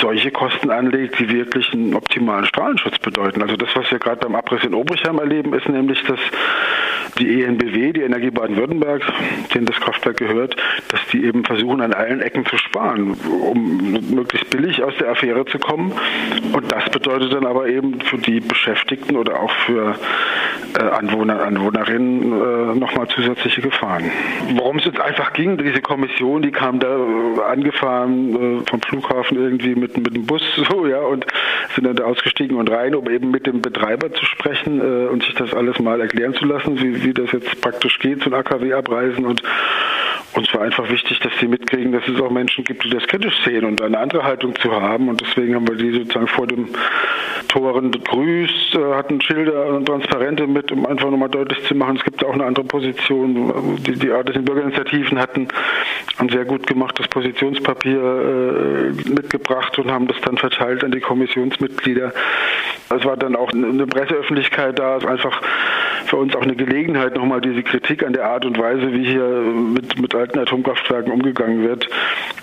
solche 0.00 0.30
Kosten 0.30 0.70
anlegt, 0.70 1.18
die 1.18 1.28
wirklich 1.30 1.72
einen 1.72 1.94
optimalen 1.94 2.46
Strahlenschutz 2.46 2.98
bedeuten. 2.98 3.42
Also 3.42 3.56
das, 3.56 3.68
was 3.74 3.90
wir 3.90 3.98
gerade 3.98 4.20
beim 4.20 4.34
Abriss 4.34 4.64
in 4.64 4.74
Obrichheim 4.74 5.18
erleben, 5.18 5.54
ist 5.54 5.68
nämlich, 5.68 6.02
dass 6.04 6.18
die 7.18 7.42
ENBW, 7.42 7.92
die 7.92 8.02
Energie 8.02 8.30
Baden-Württemberg, 8.30 9.02
denen 9.54 9.66
das 9.66 9.76
Kraftwerk 9.76 10.18
gehört, 10.18 10.56
dass 10.88 11.00
die 11.12 11.24
eben 11.24 11.44
versuchen, 11.44 11.80
an 11.80 11.94
allen 11.94 12.20
Ecken 12.20 12.44
zu 12.46 12.58
sparen, 12.58 13.12
um 13.12 14.10
möglichst 14.10 14.50
billig 14.50 14.82
aus 14.82 14.94
der 14.98 15.10
Affäre 15.10 15.44
zu 15.46 15.58
kommen. 15.58 15.92
Und 16.52 16.70
das 16.70 16.90
bedeutet 16.90 17.32
dann 17.32 17.46
aber 17.46 17.68
eben 17.68 18.00
für 18.00 18.18
die 18.18 18.40
Beschäftigten 18.40 19.16
oder 19.16 19.40
auch 19.40 19.50
für 19.66 19.94
äh, 20.78 20.82
Anwohner, 20.82 21.42
Anwohnerinnen 21.42 22.32
äh, 22.32 22.74
nochmal 22.78 23.08
zusätzliche 23.08 23.62
Gefahren. 23.62 24.10
Worum 24.54 24.78
es 24.78 24.84
jetzt 24.84 25.00
einfach 25.00 25.32
ging, 25.32 25.56
diese 25.56 25.80
Kommission, 25.80 26.42
die 26.42 26.52
kam 26.52 26.80
da 26.80 26.96
äh, 26.96 27.40
angefahren 27.50 28.64
vom 28.66 28.82
Flughafen 28.82 29.38
irgendwie 29.38 29.74
mit, 29.76 29.96
mit 29.96 30.14
dem 30.14 30.26
Bus 30.26 30.42
so, 30.70 30.86
ja, 30.86 31.00
und 31.00 31.26
sind 31.74 31.84
dann 31.84 31.96
da 31.96 32.04
ausgestiegen 32.04 32.56
und 32.56 32.70
rein, 32.70 32.94
um 32.94 33.08
eben 33.10 33.30
mit 33.30 33.46
dem 33.46 33.62
Betreiber 33.62 34.12
zu 34.12 34.24
sprechen 34.24 34.80
äh, 34.80 35.06
und 35.08 35.22
sich 35.24 35.34
das 35.34 35.54
alles 35.54 35.78
mal 35.78 36.00
erklären 36.00 36.34
zu 36.34 36.44
lassen, 36.44 36.80
wie, 36.80 37.04
wie 37.04 37.14
das 37.14 37.32
jetzt 37.32 37.60
praktisch 37.60 37.98
geht, 37.98 38.22
so 38.22 38.30
ein 38.30 38.34
AKW 38.34 38.72
abreisen 38.72 39.24
und 39.26 39.42
uns 40.36 40.52
war 40.52 40.62
einfach 40.62 40.90
wichtig, 40.90 41.18
dass 41.20 41.32
sie 41.40 41.48
mitkriegen, 41.48 41.92
dass 41.92 42.06
es 42.06 42.20
auch 42.20 42.30
Menschen 42.30 42.62
gibt, 42.64 42.84
die 42.84 42.90
das 42.90 43.06
kritisch 43.06 43.42
sehen 43.44 43.64
und 43.64 43.80
eine 43.80 43.98
andere 43.98 44.22
Haltung 44.22 44.54
zu 44.56 44.70
haben. 44.70 45.08
Und 45.08 45.22
deswegen 45.22 45.54
haben 45.54 45.66
wir 45.66 45.76
die 45.76 45.92
sozusagen 45.92 46.26
vor 46.26 46.46
dem 46.46 46.68
Toren 47.48 47.90
grüßt, 47.90 48.74
äh, 48.74 48.94
hatten 48.94 49.20
Schilder 49.22 49.66
und 49.68 49.86
Transparente 49.86 50.46
mit, 50.46 50.70
um 50.72 50.84
einfach 50.84 51.10
nochmal 51.10 51.30
deutlich 51.30 51.64
zu 51.64 51.74
machen, 51.74 51.96
es 51.96 52.04
gibt 52.04 52.24
auch 52.24 52.34
eine 52.34 52.44
andere 52.44 52.66
Position. 52.66 53.78
Die, 53.86 53.94
die 53.94 54.10
adligen 54.10 54.44
Bürgerinitiativen 54.44 55.18
hatten 55.18 55.48
ein 56.18 56.28
sehr 56.28 56.44
gut 56.44 56.66
gemachtes 56.66 57.08
Positionspapier 57.08 57.98
äh, 57.98 59.08
mitgebracht 59.08 59.65
und 59.78 59.90
haben 59.90 60.06
das 60.06 60.20
dann 60.22 60.36
verteilt 60.36 60.84
an 60.84 60.90
die 60.90 61.00
Kommissionsmitglieder. 61.00 62.12
Es 62.94 63.04
war 63.04 63.16
dann 63.16 63.34
auch 63.34 63.52
eine 63.52 63.86
Presseöffentlichkeit 63.86 64.78
da, 64.78 64.98
einfach 64.98 65.40
für 66.06 66.16
uns 66.16 66.34
auch 66.36 66.42
eine 66.42 66.54
Gelegenheit, 66.54 67.16
nochmal 67.16 67.40
diese 67.40 67.62
Kritik 67.62 68.04
an 68.04 68.12
der 68.12 68.26
Art 68.26 68.44
und 68.44 68.58
Weise, 68.58 68.92
wie 68.92 69.04
hier 69.04 69.26
mit, 69.26 70.00
mit 70.00 70.14
alten 70.14 70.38
Atomkraftwerken 70.38 71.12
umgegangen 71.12 71.62
wird, 71.62 71.88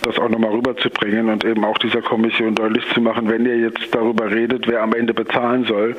das 0.02 0.20
auch 0.20 0.30
nochmal 0.30 0.52
rüberzubringen 0.52 1.30
und 1.30 1.46
eben 1.46 1.64
auch 1.64 1.78
dieser 1.78 2.02
Kommission 2.02 2.56
deutlich 2.56 2.84
zu 2.94 3.02
machen, 3.02 3.30
wenn 3.30 3.46
ihr 3.46 3.58
jetzt 3.58 3.88
darüber 3.92 4.30
redet, 4.30 4.68
wer 4.68 4.82
am 4.82 4.94
Ende 4.94 5.14
bezahlen 5.14 5.66
soll, 5.66 5.96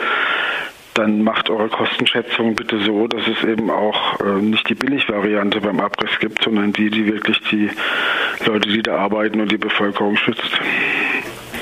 dann 0.94 1.22
macht 1.22 1.50
eure 1.50 1.68
Kostenschätzung 1.68 2.54
bitte 2.54 2.78
so, 2.78 3.08
dass 3.08 3.26
es 3.26 3.42
eben 3.44 3.68
auch 3.70 4.20
äh, 4.20 4.40
nicht 4.40 4.68
die 4.68 4.76
Billigvariante 4.76 5.60
beim 5.60 5.80
Abriss 5.80 6.18
gibt, 6.20 6.42
sondern 6.42 6.72
die, 6.72 6.88
die 6.88 7.06
wirklich 7.06 7.40
die 7.50 7.68
Leute, 8.46 8.68
die 8.68 8.82
da 8.82 8.98
arbeiten 8.98 9.40
und 9.40 9.50
die 9.50 9.58
Bevölkerung 9.58 10.16
schützt. 10.16 10.60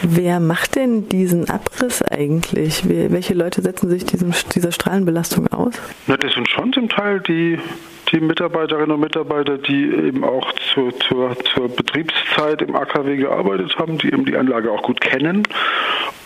Wer 0.02 0.40
macht 0.40 0.74
denn 0.74 1.08
diesen 1.08 1.48
Abriss 1.48 2.02
eigentlich? 2.02 2.88
Welche 2.88 3.34
Leute 3.34 3.62
setzen 3.62 3.88
sich 3.88 4.04
diesem, 4.04 4.32
dieser 4.54 4.72
Strahlenbelastung 4.72 5.46
aus? 5.52 5.74
Na, 6.06 6.16
das 6.16 6.34
sind 6.34 6.48
schon 6.48 6.72
zum 6.72 6.88
Teil 6.88 7.20
die 7.20 7.58
die 8.12 8.20
Mitarbeiterinnen 8.20 8.92
und 8.92 9.00
Mitarbeiter, 9.00 9.58
die 9.58 9.84
eben 9.84 10.22
auch 10.24 10.52
zur, 10.74 10.96
zur, 11.00 11.36
zur 11.54 11.68
Betriebszeit 11.68 12.62
im 12.62 12.76
AKW 12.76 13.16
gearbeitet 13.16 13.76
haben, 13.78 13.98
die 13.98 14.08
eben 14.08 14.24
die 14.24 14.36
Anlage 14.36 14.70
auch 14.70 14.82
gut 14.82 15.00
kennen. 15.00 15.44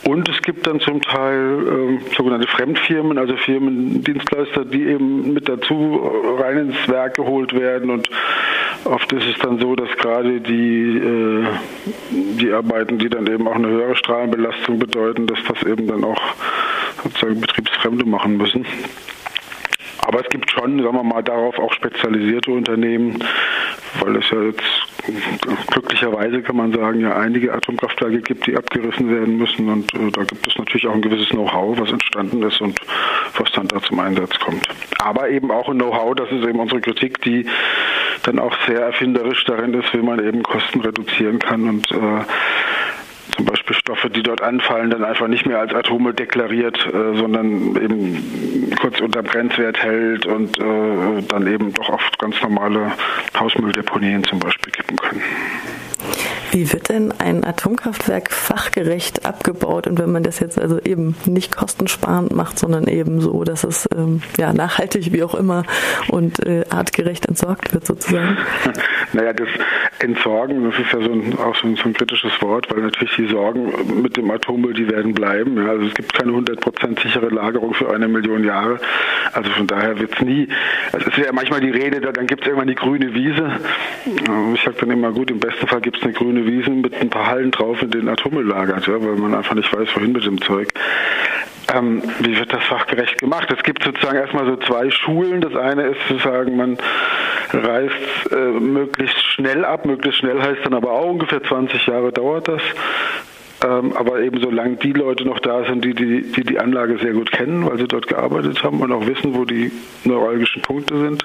Und 0.05 0.29
es 0.29 0.41
gibt 0.43 0.67
dann 0.67 0.79
zum 0.81 1.03
Teil 1.03 1.99
äh, 2.01 2.15
sogenannte 2.15 2.47
Fremdfirmen, 2.47 3.19
also 3.19 3.37
Firmen, 3.37 4.03
Dienstleister, 4.05 4.65
die 4.65 4.85
eben 4.85 5.33
mit 5.33 5.49
dazu 5.49 6.01
rein 6.39 6.71
ins 6.71 6.89
Werk 6.89 7.15
geholt 7.15 7.53
werden. 7.55 7.91
Und 7.91 8.09
oft 8.85 9.13
ist 9.13 9.27
es 9.27 9.39
dann 9.39 9.59
so, 9.59 9.75
dass 9.75 9.91
gerade 9.97 10.41
die, 10.41 10.99
äh, 10.99 11.47
die 12.11 12.53
Arbeiten, 12.53 12.99
die 12.99 13.09
dann 13.09 13.27
eben 13.27 13.49
auch 13.49 13.57
eine 13.57 13.69
höhere 13.69 13.97
Strahlenbelastung 13.97 14.79
bedeuten, 14.79 15.27
dass 15.27 15.39
das 15.49 15.63
eben 15.65 15.87
dann 15.87 16.05
auch 16.05 16.21
sozusagen 17.03 17.41
Betriebsfremde 17.41 18.05
machen 18.05 18.37
müssen. 18.37 18.65
Aber 20.07 20.21
es 20.21 20.29
gibt 20.29 20.49
schon, 20.53 20.81
sagen 20.81 20.95
wir 20.95 21.03
mal, 21.03 21.23
darauf 21.23 21.59
auch 21.59 21.73
spezialisierte 21.73 22.53
Unternehmen, 22.53 23.19
weil 24.01 24.15
es 24.15 24.31
ja 24.31 24.41
jetzt 24.41 24.63
glücklicherweise 25.73 26.43
kann 26.43 26.55
man 26.55 26.73
sagen, 26.73 27.01
ja 27.01 27.17
einige 27.17 27.53
Atomkraftwerke 27.53 28.21
gibt, 28.21 28.47
die 28.47 28.57
abgerissen 28.57 29.11
werden 29.11 29.37
müssen 29.37 29.69
und 29.69 29.93
äh, 29.95 30.13
da 30.13 30.23
gibt 30.23 30.47
es 30.47 30.57
natürlich 30.59 30.87
auch 30.87 30.95
ein 30.95 31.03
gewisses 31.03 31.31
Know-how, 31.31 31.77
was 31.81 31.91
entstanden 31.91 32.41
ist 32.45 32.61
und 32.61 32.81
was 33.37 33.51
dann 33.51 33.67
da 33.67 33.83
zum 33.83 33.99
Einsatz 33.99 34.39
kommt. 34.39 34.69
Aber 35.01 35.29
eben 35.29 35.51
auch 35.51 35.69
ein 35.69 35.79
Know-how, 35.79 36.15
das 36.15 36.31
ist 36.31 36.47
eben 36.47 36.61
unsere 36.61 36.81
Kritik, 36.81 37.21
die 37.23 37.45
dann 38.23 38.39
auch 38.39 38.57
sehr 38.69 38.83
erfinderisch 38.83 39.45
darin 39.45 39.75
ist, 39.75 39.93
wie 39.93 40.03
man 40.03 40.25
eben 40.25 40.45
Kosten 40.45 40.83
reduzieren 40.83 41.41
kann 41.41 41.69
und 41.69 41.91
äh, 41.91 42.25
zum 43.37 43.45
Beispiel 43.45 43.77
Stoffe, 43.77 44.11
die 44.11 44.23
dort 44.23 44.41
anfallen, 44.41 44.91
dann 44.91 45.05
einfach 45.05 45.29
nicht 45.29 45.47
mehr 45.47 45.61
als 45.61 45.75
Atome 45.75 46.15
deklariert, 46.15 46.79
äh, 46.87 47.17
sondern 47.17 47.77
eben 47.77 48.73
kurz 48.81 49.01
unter 49.01 49.23
Grenzwert 49.23 49.83
hält 49.83 50.27
und 50.27 50.59
äh, 50.59 51.23
dann 51.29 51.47
eben 51.47 51.73
doch 51.75 51.91
oft 51.91 52.19
ganz 52.19 52.41
normale 52.43 52.93
Hausmülldeponien 53.39 54.25
zum 54.25 54.39
Beispiel 54.39 54.73
kippen 54.73 54.97
können. 54.97 55.23
Wie 56.53 56.73
wird 56.73 56.89
denn 56.89 57.13
ein 57.19 57.45
Atomkraftwerk 57.45 58.33
fachgerecht 58.33 59.27
abgebaut? 59.27 59.87
Und 59.87 59.99
wenn 59.99 60.11
man 60.11 60.23
das 60.23 60.41
jetzt 60.41 60.59
also 60.59 60.81
eben 60.81 61.17
nicht 61.27 61.57
kostensparend 61.57 62.35
macht, 62.35 62.59
sondern 62.59 62.87
eben 62.87 63.21
so, 63.21 63.45
dass 63.45 63.65
es 63.65 63.89
ähm, 63.97 64.23
ja, 64.39 64.53
nachhaltig 64.53 65.13
wie 65.13 65.23
auch 65.23 65.35
immer 65.35 65.65
und 66.09 66.45
äh, 66.47 66.65
artgerecht 66.71 67.27
entsorgt 67.27 67.73
wird 67.73 67.87
sozusagen? 67.87 68.39
Naja, 69.13 69.33
das 69.33 69.49
Entsorgen, 70.01 70.65
das 70.65 70.79
ist 70.79 70.93
ja 70.93 71.01
so 71.01 71.13
ein, 71.13 71.39
auch 71.39 71.55
so 71.55 71.69
ein, 71.69 71.77
so 71.77 71.85
ein, 71.85 71.95
kritisches 71.95 72.33
Wort, 72.43 72.67
weil 72.71 72.83
natürlich 72.83 73.15
die 73.17 73.29
Sorgen 73.29 74.03
mit 74.03 74.17
dem 74.17 74.31
Atommüll, 74.31 74.75
die 74.75 74.89
werden 74.91 75.15
bleiben. 75.15 75.57
Ja, 75.57 75.71
also 75.71 75.87
es 75.87 75.95
gibt 75.95 76.13
keine 76.13 76.33
100% 76.33 77.01
sichere 77.03 77.29
Lagerung 77.29 77.73
für 77.73 77.95
eine 77.95 78.09
Million 78.09 78.45
Jahre. 78.45 78.81
Also 79.33 79.51
von 79.51 79.67
daher 79.67 79.99
wird 80.01 80.13
es 80.13 80.21
nie, 80.21 80.49
also 80.93 81.07
es 81.09 81.17
ist 81.17 81.25
ja 81.25 81.33
manchmal 81.33 81.61
die 81.61 81.71
Rede, 81.71 82.01
dann 82.01 82.27
gibt 82.27 82.43
es 82.43 82.49
irgendwann 82.49 82.69
die 82.69 82.75
grüne 82.75 83.15
Wiese. 83.15 83.61
Ich 84.55 84.63
sage 84.63 84.77
dann 84.81 84.91
immer, 84.93 85.11
gut, 85.11 85.33
im 85.33 85.41
besten 85.41 85.67
Fall 85.67 85.81
gibt 85.81 85.97
es 85.97 86.05
eine 86.05 86.13
grüne 86.13 86.47
Wiesen 86.47 86.81
mit 86.81 86.95
ein 86.95 87.11
paar 87.11 87.27
Hallen 87.27 87.51
drauf, 87.51 87.83
in 87.83 87.91
denen 87.91 88.09
Atommüll 88.09 88.47
lagert, 88.47 88.87
ja, 88.87 89.03
weil 89.03 89.17
man 89.17 89.35
einfach 89.35 89.55
nicht 89.55 89.73
weiß, 89.73 89.89
wohin 89.97 90.13
mit 90.13 90.25
dem 90.25 90.41
Zeug. 90.41 90.69
Ähm, 91.75 92.03
wie 92.21 92.39
wird 92.39 92.53
das 92.53 92.63
fachgerecht 92.65 93.19
gemacht? 93.19 93.51
Es 93.51 93.63
gibt 93.65 93.83
sozusagen 93.83 94.17
erstmal 94.17 94.47
so 94.47 94.57
zwei 94.57 94.89
Schulen. 94.91 95.41
Das 95.41 95.57
eine 95.57 95.89
ist 95.89 96.01
zu 96.07 96.19
sagen, 96.19 96.57
man 96.57 96.79
reißt 97.53 98.31
äh, 98.31 98.37
möglichst 98.61 99.21
schnell 99.33 99.65
ab. 99.65 99.85
Möglichst 99.85 100.21
schnell 100.21 100.41
heißt 100.41 100.61
dann 100.65 100.75
aber 100.75 100.93
auch 100.93 101.11
ungefähr 101.11 101.43
20 101.43 101.87
Jahre 101.89 102.13
dauert 102.13 102.47
das. 102.47 102.63
Ähm, 103.65 103.95
aber 103.97 104.21
eben 104.21 104.39
solange 104.41 104.77
die 104.77 104.93
Leute 104.93 105.25
noch 105.27 105.41
da 105.41 105.65
sind, 105.65 105.85
die 105.85 105.95
die, 105.95 106.23
die 106.31 106.45
die 106.45 106.61
Anlage 106.61 106.99
sehr 106.99 107.13
gut 107.13 107.33
kennen, 107.33 107.67
weil 107.67 107.79
sie 107.79 107.89
dort 107.89 108.07
gearbeitet 108.07 108.63
haben 108.63 108.81
und 108.81 108.93
auch 108.93 109.07
wissen, 109.07 109.35
wo 109.35 109.45
die 109.45 109.73
neuralgischen 110.05 110.63
Punkte 110.63 110.97
sind. 110.99 111.25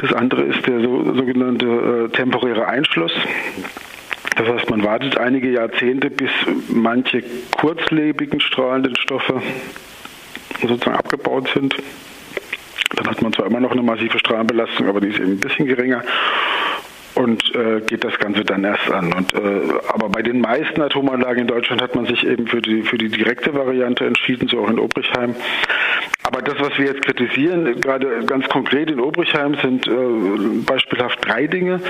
Das 0.00 0.14
andere 0.14 0.42
ist 0.42 0.66
der 0.66 0.80
so, 0.80 1.14
sogenannte 1.14 1.66
äh, 1.66 2.16
temporäre 2.16 2.66
Einschluss. 2.66 3.12
Das 4.36 4.48
heißt, 4.48 4.70
man 4.70 4.82
wartet 4.82 5.18
einige 5.18 5.50
Jahrzehnte, 5.50 6.08
bis 6.08 6.30
manche 6.68 7.22
kurzlebigen 7.58 8.40
strahlenden 8.40 8.96
Stoffe 8.96 9.42
sozusagen 10.62 10.96
abgebaut 10.96 11.50
sind. 11.52 11.76
Dann 12.96 13.08
hat 13.08 13.20
man 13.20 13.34
zwar 13.34 13.46
immer 13.46 13.60
noch 13.60 13.72
eine 13.72 13.82
massive 13.82 14.18
Strahlenbelastung, 14.18 14.88
aber 14.88 15.02
die 15.02 15.08
ist 15.08 15.18
eben 15.18 15.32
ein 15.32 15.40
bisschen 15.40 15.66
geringer 15.66 16.02
und 17.20 17.54
äh, 17.54 17.80
geht 17.82 18.02
das 18.02 18.18
Ganze 18.18 18.44
dann 18.44 18.64
erst 18.64 18.90
an. 18.90 19.12
Und, 19.12 19.34
äh, 19.34 19.38
aber 19.88 20.08
bei 20.08 20.22
den 20.22 20.40
meisten 20.40 20.80
Atomanlagen 20.80 21.42
in 21.42 21.46
Deutschland 21.46 21.82
hat 21.82 21.94
man 21.94 22.06
sich 22.06 22.26
eben 22.26 22.46
für 22.46 22.62
die, 22.62 22.82
für 22.82 22.96
die 22.96 23.08
direkte 23.08 23.54
Variante 23.54 24.06
entschieden, 24.06 24.48
so 24.48 24.60
auch 24.60 24.70
in 24.70 24.78
Obrichheim. 24.78 25.34
Aber 26.22 26.42
das, 26.42 26.60
was 26.60 26.78
wir 26.78 26.86
jetzt 26.86 27.02
kritisieren, 27.02 27.80
gerade 27.80 28.24
ganz 28.26 28.48
konkret 28.48 28.90
in 28.90 29.00
Obrichheim, 29.00 29.54
sind 29.54 29.86
äh, 29.86 29.90
beispielhaft 30.66 31.18
drei 31.26 31.46
Dinge. 31.46 31.80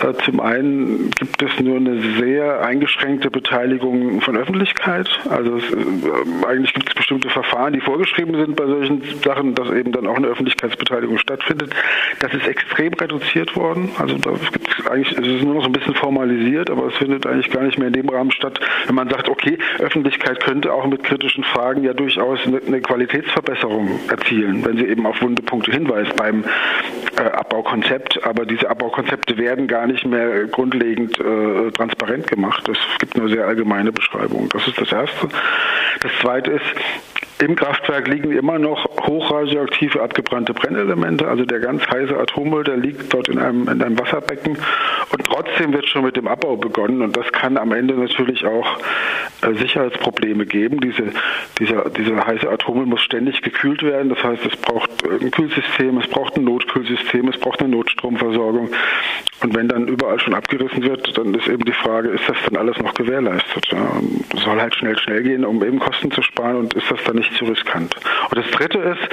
Äh, 0.00 0.12
zum 0.24 0.40
einen 0.40 1.10
gibt 1.10 1.42
es 1.42 1.60
nur 1.60 1.76
eine 1.76 2.00
sehr 2.18 2.64
eingeschränkte 2.64 3.30
Beteiligung 3.30 4.20
von 4.22 4.36
Öffentlichkeit. 4.36 5.08
Also 5.28 5.56
es, 5.56 5.64
äh, 5.70 6.46
eigentlich 6.46 6.74
gibt 6.74 6.88
es 6.88 6.94
bestimmte 6.94 7.28
Verfahren, 7.28 7.74
die 7.74 7.80
vorgeschrieben 7.80 8.34
sind 8.34 8.56
bei 8.56 8.66
solchen 8.66 9.02
Sachen, 9.22 9.54
dass 9.54 9.70
eben 9.70 9.92
dann 9.92 10.06
auch 10.06 10.16
eine 10.16 10.28
Öffentlichkeitsbeteiligung 10.28 11.18
stattfindet. 11.18 11.74
Das 12.20 12.32
ist 12.32 12.46
extrem 12.46 12.94
reduziert 12.94 13.54
worden. 13.56 13.90
Also 13.98 14.16
da 14.16 14.32
gibt 14.52 14.65
eigentlich, 14.90 15.16
es 15.18 15.26
ist 15.26 15.42
nur 15.42 15.54
noch 15.54 15.62
so 15.62 15.68
ein 15.68 15.72
bisschen 15.72 15.94
formalisiert, 15.94 16.70
aber 16.70 16.86
es 16.86 16.94
findet 16.96 17.26
eigentlich 17.26 17.50
gar 17.50 17.62
nicht 17.62 17.78
mehr 17.78 17.88
in 17.88 17.94
dem 17.94 18.08
Rahmen 18.08 18.30
statt, 18.30 18.60
wenn 18.86 18.94
man 18.94 19.08
sagt, 19.08 19.28
okay, 19.28 19.58
Öffentlichkeit 19.78 20.40
könnte 20.40 20.72
auch 20.72 20.86
mit 20.86 21.02
kritischen 21.02 21.44
Fragen 21.44 21.82
ja 21.82 21.92
durchaus 21.92 22.38
eine, 22.46 22.60
eine 22.66 22.80
Qualitätsverbesserung 22.80 23.98
erzielen, 24.08 24.64
wenn 24.64 24.76
sie 24.76 24.86
eben 24.86 25.06
auf 25.06 25.20
wunde 25.22 25.42
Punkte 25.42 25.72
hinweist 25.72 26.14
beim 26.16 26.44
äh, 27.16 27.22
Abbaukonzept. 27.22 28.24
Aber 28.24 28.44
diese 28.44 28.68
Abbaukonzepte 28.68 29.36
werden 29.38 29.66
gar 29.66 29.86
nicht 29.86 30.06
mehr 30.06 30.44
grundlegend 30.46 31.18
äh, 31.18 31.70
transparent 31.72 32.26
gemacht. 32.26 32.68
Es 32.68 32.78
gibt 32.98 33.16
nur 33.16 33.28
sehr 33.28 33.46
allgemeine 33.46 33.92
Beschreibungen. 33.92 34.48
Das 34.50 34.66
ist 34.66 34.80
das 34.80 34.92
Erste. 34.92 35.28
Das 36.02 36.12
Zweite 36.20 36.52
ist, 36.52 36.64
im 37.38 37.54
Kraftwerk 37.54 38.08
liegen 38.08 38.32
immer 38.32 38.58
noch 38.58 38.86
hochradioaktive 39.06 40.00
abgebrannte 40.00 40.54
Brennelemente, 40.54 41.28
also 41.28 41.44
der 41.44 41.60
ganz 41.60 41.86
heiße 41.86 42.16
Atommüll, 42.16 42.64
der 42.64 42.78
liegt 42.78 43.12
dort 43.12 43.28
in 43.28 43.38
einem, 43.38 43.68
in 43.68 43.82
einem 43.82 43.98
Wasserbecken. 43.98 44.56
Und 45.10 45.24
trotzdem 45.24 45.72
wird 45.72 45.86
schon 45.86 46.04
mit 46.04 46.16
dem 46.16 46.28
Abbau 46.28 46.56
begonnen. 46.56 47.02
Und 47.02 47.16
das 47.16 47.30
kann 47.32 47.58
am 47.58 47.72
Ende 47.72 47.94
natürlich 47.94 48.46
auch 48.46 48.78
äh, 49.42 49.52
Sicherheitsprobleme 49.54 50.46
geben. 50.46 50.80
Diese, 50.80 51.12
dieser, 51.58 51.90
dieser 51.90 52.26
heiße 52.26 52.48
Atommüll 52.48 52.86
muss 52.86 53.02
ständig 53.02 53.42
gekühlt 53.42 53.82
werden, 53.82 54.08
das 54.08 54.22
heißt, 54.24 54.44
es 54.46 54.56
braucht 54.56 54.90
ein 55.04 55.30
Kühlsystem, 55.30 55.98
es 55.98 56.08
braucht 56.08 56.36
ein 56.36 56.44
Notkühlsystem, 56.44 57.28
es 57.28 57.38
braucht 57.38 57.60
eine 57.60 57.68
Notstromversorgung 57.68 58.70
und 59.42 59.54
wenn 59.54 59.68
dann 59.68 59.86
überall 59.86 60.18
schon 60.18 60.34
abgerissen 60.34 60.82
wird, 60.82 61.16
dann 61.16 61.34
ist 61.34 61.46
eben 61.46 61.64
die 61.64 61.72
Frage, 61.72 62.08
ist 62.08 62.28
das 62.28 62.36
dann 62.46 62.56
alles 62.56 62.78
noch 62.78 62.94
gewährleistet? 62.94 63.66
Ja? 63.70 64.00
Soll 64.42 64.60
halt 64.60 64.74
schnell, 64.74 64.98
schnell 64.98 65.22
gehen, 65.22 65.44
um 65.44 65.62
eben 65.62 65.78
Kosten 65.78 66.10
zu 66.10 66.22
sparen 66.22 66.56
und 66.56 66.74
ist 66.74 66.90
das 66.90 67.02
dann 67.04 67.16
nicht 67.16 67.34
zu 67.34 67.44
riskant? 67.44 67.94
Und 68.30 68.38
das 68.38 68.50
Dritte 68.50 68.78
ist, 68.78 69.08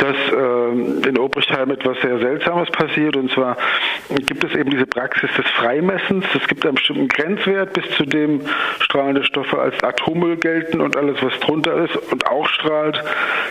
dass 0.00 0.16
äh, 0.32 1.08
in 1.08 1.18
Obrichtheim 1.18 1.70
etwas 1.70 2.00
sehr 2.00 2.18
Seltsames 2.18 2.70
passiert. 2.70 3.16
Und 3.16 3.30
zwar 3.32 3.56
gibt 4.26 4.42
es 4.44 4.54
eben 4.54 4.70
diese 4.70 4.86
Praxis 4.86 5.30
des 5.36 5.46
Freimessens. 5.50 6.24
Es 6.34 6.46
gibt 6.48 6.64
einen 6.64 6.76
bestimmten 6.76 7.08
Grenzwert, 7.08 7.74
bis 7.74 7.88
zu 7.96 8.04
dem 8.04 8.40
strahlende 8.80 9.24
Stoffe 9.24 9.58
als 9.58 9.82
Atommüll 9.82 10.36
gelten 10.36 10.80
und 10.80 10.96
alles, 10.96 11.22
was 11.22 11.38
drunter 11.40 11.84
ist 11.84 11.96
und 12.10 12.26
auch 12.26 12.48
strahlt, 12.48 13.02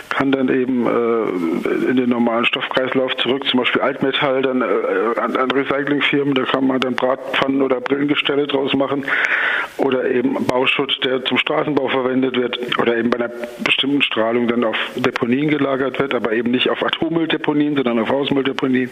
kann 0.08 0.32
dann 0.32 0.48
eben 0.48 0.86
äh, 0.86 1.90
in 1.90 1.96
den 1.96 2.10
normalen 2.10 2.44
Stoffkreislauf 2.44 3.16
zurück, 3.18 3.46
zum 3.46 3.60
Beispiel 3.60 3.80
Altmetall, 3.82 4.42
dann 4.42 4.62
äh, 4.62 5.20
an, 5.20 5.36
an 5.36 5.50
Recyclingfirmen, 5.50 6.34
da 6.34 6.42
kann 6.42 6.66
man 6.66 6.80
dann 6.80 6.94
Bratpfannen 6.94 7.62
oder 7.62 7.80
Brillengestelle 7.80 8.46
draus 8.46 8.74
machen. 8.74 9.04
Oder 9.76 10.10
eben 10.10 10.34
Bauschutt, 10.46 11.00
der 11.04 11.24
zum 11.24 11.38
Straßenbau 11.38 11.88
verwendet 11.88 12.36
wird. 12.36 12.78
Oder 12.78 12.96
eben 12.96 13.08
bei 13.08 13.18
einer 13.18 13.32
bestimmten 13.64 14.02
Strahlung 14.02 14.46
dann 14.46 14.64
auf 14.64 14.76
Deponien 14.96 15.48
gelagert 15.48 15.98
wird, 15.98 16.14
aber 16.14 16.32
eben 16.32 16.39
nicht 16.48 16.70
auf 16.70 16.82
Atommülldeponien, 16.82 17.76
sondern 17.76 17.98
auf 17.98 18.08
Hausmülldeponien. 18.08 18.90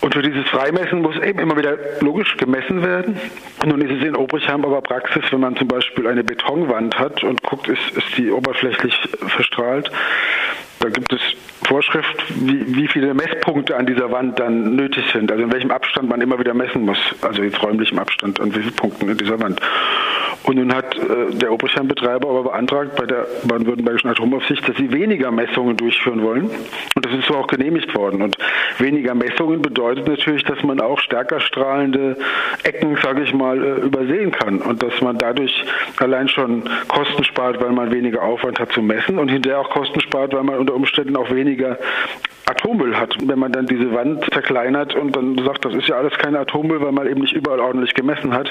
Und 0.00 0.14
für 0.14 0.22
dieses 0.22 0.46
Freimessen 0.46 1.02
muss 1.02 1.16
eben 1.16 1.40
immer 1.40 1.56
wieder 1.56 1.76
logisch 2.00 2.36
gemessen 2.36 2.84
werden. 2.84 3.18
Nun 3.64 3.80
ist 3.80 3.90
es 3.90 4.06
in 4.06 4.14
Obrichheim 4.14 4.64
aber 4.64 4.80
Praxis, 4.80 5.24
wenn 5.30 5.40
man 5.40 5.56
zum 5.56 5.66
Beispiel 5.66 6.06
eine 6.06 6.22
Betonwand 6.22 6.98
hat 6.98 7.24
und 7.24 7.42
guckt, 7.42 7.66
ist, 7.66 7.90
ist 7.96 8.16
die 8.16 8.30
oberflächlich 8.30 8.94
verstrahlt. 9.26 9.90
Da 10.78 10.90
gibt 10.90 11.12
es 11.12 11.20
Vorschrift, 11.66 12.22
wie, 12.28 12.76
wie 12.76 12.86
viele 12.86 13.14
Messpunkte 13.14 13.76
an 13.76 13.86
dieser 13.86 14.12
Wand 14.12 14.38
dann 14.38 14.76
nötig 14.76 15.04
sind, 15.12 15.32
also 15.32 15.42
in 15.42 15.52
welchem 15.52 15.70
Abstand 15.72 16.08
man 16.08 16.20
immer 16.20 16.38
wieder 16.38 16.54
messen 16.54 16.82
muss, 16.82 16.98
also 17.22 17.42
jetzt 17.42 17.60
räumlichem 17.60 17.98
Abstand 17.98 18.40
an 18.40 18.54
wie 18.54 18.60
vielen 18.60 18.76
Punkten 18.76 19.08
in 19.08 19.16
dieser 19.16 19.40
Wand. 19.40 19.60
Und 20.46 20.56
nun 20.56 20.72
hat 20.72 20.96
äh, 20.96 21.34
der 21.34 21.52
Oberscheinbetreiber 21.52 22.28
aber 22.28 22.44
beantragt 22.44 22.94
bei 22.96 23.04
der 23.04 23.26
baden-württembergischen 23.44 24.10
Atomaufsicht, 24.10 24.66
dass 24.68 24.76
sie 24.76 24.92
weniger 24.92 25.32
Messungen 25.32 25.76
durchführen 25.76 26.22
wollen. 26.22 26.44
Und 26.94 27.04
das 27.04 27.12
ist 27.12 27.26
so 27.26 27.34
auch 27.34 27.48
genehmigt 27.48 27.94
worden. 27.96 28.22
Und 28.22 28.36
weniger 28.78 29.14
Messungen 29.14 29.60
bedeutet 29.60 30.06
natürlich, 30.06 30.44
dass 30.44 30.62
man 30.62 30.80
auch 30.80 31.00
stärker 31.00 31.40
strahlende 31.40 32.16
Ecken, 32.62 32.96
sage 33.02 33.24
ich 33.24 33.34
mal, 33.34 33.62
äh, 33.62 33.80
übersehen 33.80 34.30
kann. 34.30 34.60
Und 34.60 34.84
dass 34.84 35.00
man 35.00 35.18
dadurch 35.18 35.64
allein 35.98 36.28
schon 36.28 36.62
Kosten 36.86 37.24
spart, 37.24 37.60
weil 37.60 37.72
man 37.72 37.90
weniger 37.90 38.22
Aufwand 38.22 38.60
hat 38.60 38.70
zu 38.70 38.82
messen 38.82 39.18
und 39.18 39.28
hinterher 39.28 39.60
auch 39.60 39.70
Kosten 39.70 40.00
spart, 40.00 40.32
weil 40.32 40.44
man 40.44 40.58
unter 40.58 40.74
Umständen 40.74 41.16
auch 41.16 41.30
weniger 41.32 41.76
Atommüll 42.46 42.96
hat. 42.96 43.16
Wenn 43.22 43.38
man 43.38 43.52
dann 43.52 43.66
diese 43.66 43.92
Wand 43.92 44.24
zerkleinert 44.32 44.94
und 44.94 45.14
dann 45.14 45.36
sagt, 45.44 45.64
das 45.64 45.74
ist 45.74 45.88
ja 45.88 45.96
alles 45.96 46.16
kein 46.16 46.36
Atommüll, 46.36 46.80
weil 46.80 46.92
man 46.92 47.06
eben 47.06 47.20
nicht 47.20 47.32
überall 47.32 47.60
ordentlich 47.60 47.94
gemessen 47.94 48.32
hat, 48.32 48.50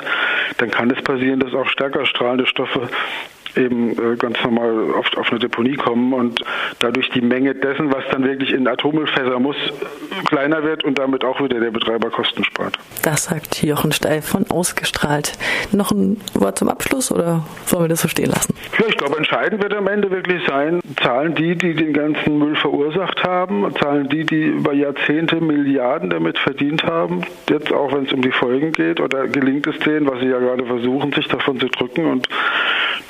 dann 0.57 0.69
kann 0.69 0.91
es 0.91 1.01
passieren, 1.01 1.39
dass 1.39 1.53
auch 1.53 1.67
stärker 1.67 2.05
strahlende 2.05 2.45
Stoffe 2.45 2.89
eben 3.57 3.91
äh, 3.91 4.15
ganz 4.17 4.37
normal 4.43 4.91
oft 4.91 5.17
auf 5.17 5.29
eine 5.29 5.39
Deponie 5.39 5.75
kommen 5.75 6.13
und 6.13 6.43
dadurch 6.79 7.09
die 7.11 7.21
Menge 7.21 7.55
dessen, 7.55 7.93
was 7.93 8.03
dann 8.11 8.23
wirklich 8.23 8.51
in 8.51 8.67
Atommüllfässer 8.67 9.39
muss, 9.39 9.55
kleiner 10.25 10.63
wird 10.63 10.83
und 10.83 10.97
damit 10.97 11.23
auch 11.23 11.41
wieder 11.41 11.59
der 11.59 11.71
Betreiber 11.71 12.09
Kosten 12.09 12.43
spart. 12.43 12.77
Das 13.01 13.25
sagt 13.25 13.63
Jochen 13.63 13.91
Steif 13.91 14.25
von 14.25 14.49
Ausgestrahlt. 14.49 15.33
Noch 15.71 15.91
ein 15.91 16.17
Wort 16.33 16.59
zum 16.59 16.69
Abschluss 16.69 17.11
oder 17.11 17.45
sollen 17.65 17.83
wir 17.83 17.89
das 17.89 18.01
so 18.01 18.07
stehen 18.07 18.29
lassen? 18.29 18.55
Ja, 18.79 18.85
ich 18.87 18.97
glaube, 18.97 19.17
entscheidend 19.17 19.61
wird 19.61 19.73
am 19.73 19.87
Ende 19.87 20.11
wirklich 20.11 20.41
sein, 20.47 20.79
zahlen 21.01 21.35
die, 21.35 21.55
die 21.55 21.73
den 21.73 21.93
ganzen 21.93 22.37
Müll 22.37 22.55
verursacht 22.55 23.23
haben, 23.23 23.73
zahlen 23.79 24.09
die, 24.09 24.25
die 24.25 24.43
über 24.43 24.73
Jahrzehnte 24.73 25.41
Milliarden 25.41 26.09
damit 26.09 26.37
verdient 26.39 26.83
haben, 26.83 27.21
jetzt 27.49 27.71
auch 27.71 27.93
wenn 27.93 28.05
es 28.05 28.13
um 28.13 28.21
die 28.21 28.31
Folgen 28.31 28.71
geht, 28.71 28.99
oder 28.99 29.27
gelingt 29.27 29.67
es 29.67 29.77
denen, 29.79 30.07
was 30.07 30.19
sie 30.19 30.27
ja 30.27 30.39
gerade 30.39 30.65
versuchen, 30.65 31.13
sich 31.13 31.27
davon 31.27 31.59
zu 31.59 31.67
drücken 31.67 32.05
und 32.05 32.27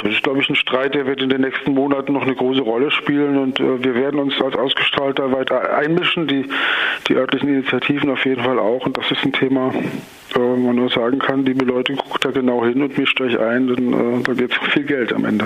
das 0.03 0.13
ist, 0.13 0.23
glaube 0.23 0.34
ich, 0.41 0.49
ein 0.49 0.55
Streit, 0.55 0.95
der 0.95 1.05
wird 1.05 1.21
in 1.21 1.29
den 1.29 1.41
nächsten 1.41 1.73
Monaten 1.73 2.13
noch 2.13 2.23
eine 2.23 2.35
große 2.35 2.61
Rolle 2.61 2.91
spielen 2.91 3.37
und 3.37 3.59
äh, 3.59 3.83
wir 3.83 3.95
werden 3.95 4.19
uns 4.19 4.33
als 4.41 4.55
Ausgestrahlter 4.55 5.31
weiter 5.31 5.77
einmischen, 5.77 6.27
die, 6.27 6.45
die 7.07 7.15
örtlichen 7.15 7.49
Initiativen 7.49 8.09
auf 8.09 8.25
jeden 8.25 8.43
Fall 8.43 8.59
auch 8.59 8.85
und 8.85 8.97
das 8.97 9.09
ist 9.11 9.23
ein 9.23 9.33
Thema, 9.33 9.73
äh, 9.73 10.39
wo 10.39 10.55
man 10.55 10.75
nur 10.75 10.89
sagen 10.89 11.19
kann, 11.19 11.45
liebe 11.45 11.65
Leute, 11.65 11.93
guckt 11.93 12.23
da 12.25 12.31
genau 12.31 12.65
hin 12.65 12.81
und 12.81 12.97
mischt 12.97 13.19
euch 13.21 13.39
ein, 13.39 13.67
denn 13.67 13.93
äh, 13.93 14.23
da 14.23 14.33
geht 14.33 14.51
es 14.51 14.73
viel 14.73 14.83
Geld 14.83 15.13
am 15.13 15.25
Ende. 15.25 15.45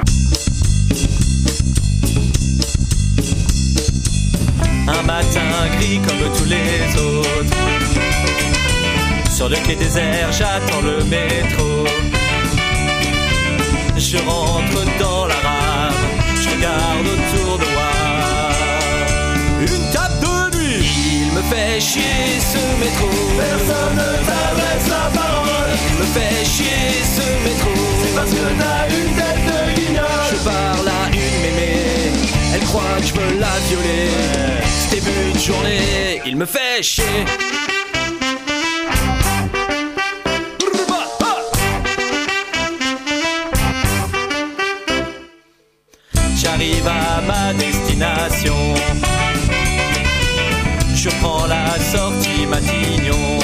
Un 4.87 5.05
matin 5.05 5.41
gris 5.77 5.99
comme 6.07 6.29
tous 6.35 6.49
les 6.49 6.97
autres. 6.97 7.89
Sur 9.29 9.49
le 9.49 9.55
quai 9.63 9.75
désert, 9.75 10.31
j'attends 10.31 10.81
le 10.81 11.03
métro. 11.05 12.18
Je 13.99 14.15
rentre 14.17 14.85
dans 14.97 15.25
la 15.25 15.35
rame, 15.35 15.93
je 16.41 16.49
regarde 16.49 17.05
autour 17.05 17.57
de 17.57 17.65
moi. 17.65 17.91
Une 19.59 19.91
tape 19.91 20.19
de 20.21 20.57
nuit, 20.57 21.25
il 21.25 21.31
me 21.33 21.41
fait 21.41 21.81
chier 21.81 22.39
ce 22.39 22.57
métro. 22.79 23.09
Personne 23.37 23.97
ne 23.97 24.11
t'adresse 24.25 24.87
la 24.89 25.19
parole. 25.19 25.71
Il 25.91 25.99
me 25.99 26.05
fait 26.05 26.45
chier 26.45 27.03
ce 27.03 27.25
métro. 27.43 27.71
C'est 28.01 28.15
parce 28.15 28.31
que 28.31 28.45
t'as 28.57 28.87
une 28.87 29.13
tête 29.15 29.45
de 29.45 29.81
guignol. 29.81 30.05
Je 30.31 30.37
parle 30.45 30.87
à 30.87 31.07
une 31.13 31.41
mémé, 31.41 32.13
elle 32.55 32.63
croit 32.63 32.97
que 33.01 33.05
je 33.05 33.13
veux 33.13 33.37
la 33.37 33.59
violer. 33.67 34.11
Ce 34.65 34.95
début 34.95 35.33
de 35.33 35.39
journée, 35.39 36.21
il 36.25 36.37
me 36.37 36.45
fait 36.45 36.81
chier. 36.81 37.25
Sortie 51.91 52.45
Matignon. 52.45 53.39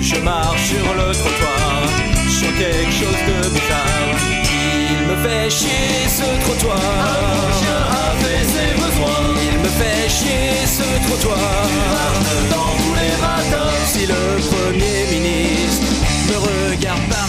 Je 0.00 0.16
marche 0.20 0.64
sur 0.72 0.86
le 0.94 1.12
trottoir, 1.12 1.82
sens 2.28 2.52
quelque 2.58 2.92
chose 3.00 3.22
de 3.30 3.48
bizarre. 3.48 4.18
Il 4.92 5.00
me 5.08 5.16
fait 5.24 5.50
chier 5.50 6.08
ce 6.08 6.28
trottoir. 6.44 6.78
Un 6.78 7.52
chien 7.58 7.80
a 8.02 8.08
fait 8.22 8.44
ses 8.54 8.70
besoins. 8.82 9.24
Il 9.48 9.58
me 9.58 9.70
fait 9.80 10.08
chier 10.08 10.66
ce 10.66 10.88
trottoir. 11.06 11.62
Dans 12.50 12.72
tous 12.80 12.94
les 13.00 13.14
matins. 13.26 13.74
Si 13.86 14.06
le 14.06 14.22
Premier 14.50 15.00
ministre 15.10 15.92
me 16.28 16.36
regarde 16.48 17.00
vitre. 17.08 17.19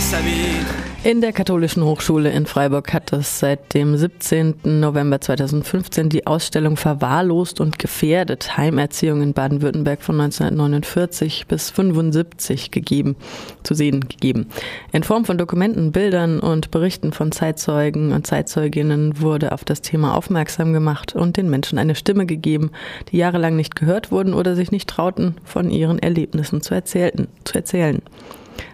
In 1.06 1.22
der 1.22 1.32
Katholischen 1.32 1.86
Hochschule 1.86 2.32
in 2.32 2.46
Freiburg 2.46 2.92
hat 2.94 3.14
es 3.14 3.40
seit 3.40 3.74
dem 3.74 3.96
17. 3.96 4.56
November 4.66 5.22
2015 5.22 6.10
die 6.10 6.28
Ausstellung 6.28 6.76
Verwahrlost 6.76 7.62
und 7.62 7.80
gefährdet 7.80 8.58
Heimerziehung 8.58 9.22
in 9.22 9.32
Baden-Württemberg 9.32 10.02
von 10.02 10.20
1949 10.20 11.48
bis 11.48 11.70
75 11.70 12.72
gegeben, 12.72 13.16
zu 13.64 13.74
sehen 13.74 14.02
gegeben. 14.02 14.48
In 14.92 15.04
Form 15.04 15.24
von 15.24 15.38
Dokumenten, 15.38 15.94
Bildern 15.94 16.42
und 16.42 16.72
Berichten 16.72 17.14
von 17.14 17.32
Zeitzeugen 17.32 18.12
und 18.12 18.28
Zeitzeuginnen 18.28 19.22
wurde 19.22 19.54
auf 19.54 19.64
das 19.64 19.82
Thema 19.82 20.18
aufmerksam 20.18 20.74
gemacht 20.74 21.16
und 21.16 21.38
den 21.38 21.50
Menschen 21.50 21.78
eine 21.78 21.96
Stimme 21.96 22.26
gegeben, 22.26 22.72
die 23.10 23.18
jahrelang 23.18 23.56
nicht 23.56 23.78
gehört 23.78 24.12
wurden 24.12 24.34
oder 24.34 24.58
sich 24.58 24.72
nicht 24.72 24.90
trauten, 24.90 25.36
von 25.46 25.70
ihren 25.70 26.00
Erlebnissen 26.00 26.62
zu, 26.62 26.74
erzählten, 26.74 27.28
zu 27.46 27.56
erzählen. 27.56 28.02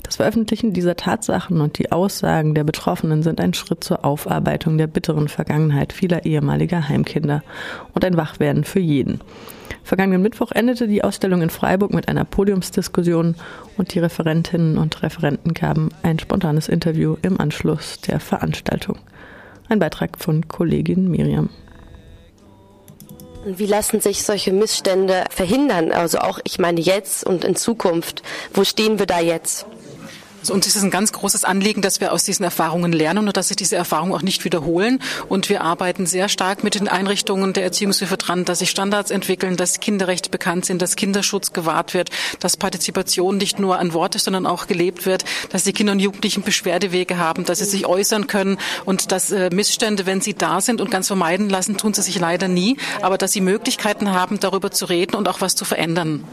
Das 0.03 0.17
Veröffentlichen 0.17 0.73
dieser 0.73 0.95
Tatsachen 0.95 1.61
und 1.61 1.77
die 1.77 1.91
Aussagen 1.91 2.55
der 2.55 2.63
Betroffenen 2.63 3.23
sind 3.23 3.41
ein 3.41 3.53
Schritt 3.53 3.83
zur 3.83 4.05
Aufarbeitung 4.05 4.77
der 4.77 4.87
bitteren 4.87 5.27
Vergangenheit 5.27 5.93
vieler 5.93 6.25
ehemaliger 6.25 6.87
Heimkinder 6.87 7.43
und 7.93 8.05
ein 8.05 8.17
Wachwerden 8.17 8.63
für 8.63 8.79
jeden. 8.79 9.21
Vergangenen 9.83 10.21
Mittwoch 10.21 10.51
endete 10.51 10.87
die 10.87 11.03
Ausstellung 11.03 11.41
in 11.41 11.49
Freiburg 11.49 11.93
mit 11.93 12.09
einer 12.09 12.25
Podiumsdiskussion 12.25 13.35
und 13.77 13.93
die 13.93 13.99
Referentinnen 13.99 14.77
und 14.77 15.01
Referenten 15.01 15.53
gaben 15.53 15.89
ein 16.03 16.19
spontanes 16.19 16.67
Interview 16.67 17.15
im 17.21 17.39
Anschluss 17.39 18.01
der 18.01 18.19
Veranstaltung. 18.19 18.97
Ein 19.69 19.79
Beitrag 19.79 20.17
von 20.17 20.47
Kollegin 20.47 21.09
Miriam. 21.09 21.49
Wie 23.45 23.65
lassen 23.65 24.01
sich 24.01 24.23
solche 24.23 24.51
Missstände 24.51 25.23
verhindern? 25.29 25.91
Also 25.91 26.19
auch, 26.19 26.39
ich 26.43 26.59
meine 26.59 26.81
jetzt 26.81 27.25
und 27.25 27.45
in 27.45 27.55
Zukunft. 27.55 28.21
Wo 28.53 28.63
stehen 28.63 28.99
wir 28.99 29.05
da 29.05 29.19
jetzt? 29.19 29.65
Also 30.47 30.53
uns 30.53 30.65
ist 30.65 30.77
es 30.77 30.83
ein 30.83 30.91
ganz 30.91 31.11
großes 31.11 31.43
Anliegen, 31.43 31.81
dass 31.81 31.99
wir 31.99 32.13
aus 32.13 32.23
diesen 32.23 32.45
Erfahrungen 32.45 32.93
lernen 32.93 33.27
und 33.27 33.35
dass 33.35 33.49
sich 33.49 33.57
diese 33.57 33.75
Erfahrungen 33.75 34.13
auch 34.13 34.21
nicht 34.21 34.45
wiederholen. 34.45 35.01
Und 35.27 35.49
wir 35.49 35.59
arbeiten 35.59 36.05
sehr 36.05 36.29
stark 36.29 36.63
mit 36.63 36.75
den 36.75 36.87
Einrichtungen 36.87 37.51
der 37.51 37.65
Erziehungshilfe 37.65 38.15
dran, 38.15 38.45
dass 38.45 38.59
sich 38.59 38.69
Standards 38.69 39.11
entwickeln, 39.11 39.57
dass 39.57 39.81
Kinderrechte 39.81 40.29
bekannt 40.29 40.63
sind, 40.63 40.81
dass 40.81 40.95
Kinderschutz 40.95 41.51
gewahrt 41.51 41.93
wird, 41.93 42.11
dass 42.39 42.55
Partizipation 42.55 43.35
nicht 43.35 43.59
nur 43.59 43.77
an 43.77 43.91
Worte, 43.91 44.19
sondern 44.19 44.45
auch 44.45 44.67
gelebt 44.67 45.05
wird, 45.05 45.25
dass 45.49 45.65
die 45.65 45.73
Kinder 45.73 45.91
und 45.91 45.99
Jugendlichen 45.99 46.43
Beschwerdewege 46.43 47.17
haben, 47.17 47.43
dass 47.43 47.59
sie 47.59 47.65
sich 47.65 47.85
äußern 47.85 48.27
können 48.27 48.57
und 48.85 49.11
dass 49.11 49.33
äh, 49.33 49.49
Missstände, 49.51 50.05
wenn 50.05 50.21
sie 50.21 50.33
da 50.33 50.61
sind 50.61 50.79
und 50.79 50.89
ganz 50.89 51.07
vermeiden 51.07 51.49
lassen, 51.49 51.75
tun 51.75 51.93
sie 51.93 52.03
sich 52.03 52.19
leider 52.19 52.47
nie, 52.47 52.77
aber 53.01 53.17
dass 53.17 53.33
sie 53.33 53.41
Möglichkeiten 53.41 54.13
haben, 54.13 54.39
darüber 54.39 54.71
zu 54.71 54.85
reden 54.85 55.17
und 55.17 55.27
auch 55.27 55.41
was 55.41 55.55
zu 55.55 55.65
verändern. 55.65 56.23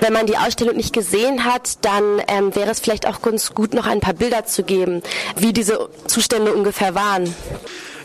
Wenn 0.00 0.14
man 0.14 0.24
die 0.24 0.38
Ausstellung 0.38 0.76
nicht 0.76 0.94
gesehen 0.94 1.44
hat, 1.44 1.84
dann 1.84 2.22
ähm, 2.26 2.54
wäre 2.54 2.70
es 2.70 2.80
vielleicht 2.80 3.06
auch 3.06 3.20
ganz 3.20 3.49
gut, 3.54 3.74
noch 3.74 3.86
ein 3.86 4.00
paar 4.00 4.14
Bilder 4.14 4.44
zu 4.44 4.62
geben, 4.62 5.02
wie 5.36 5.52
diese 5.52 5.88
Zustände 6.06 6.52
ungefähr 6.52 6.94
waren. 6.94 7.34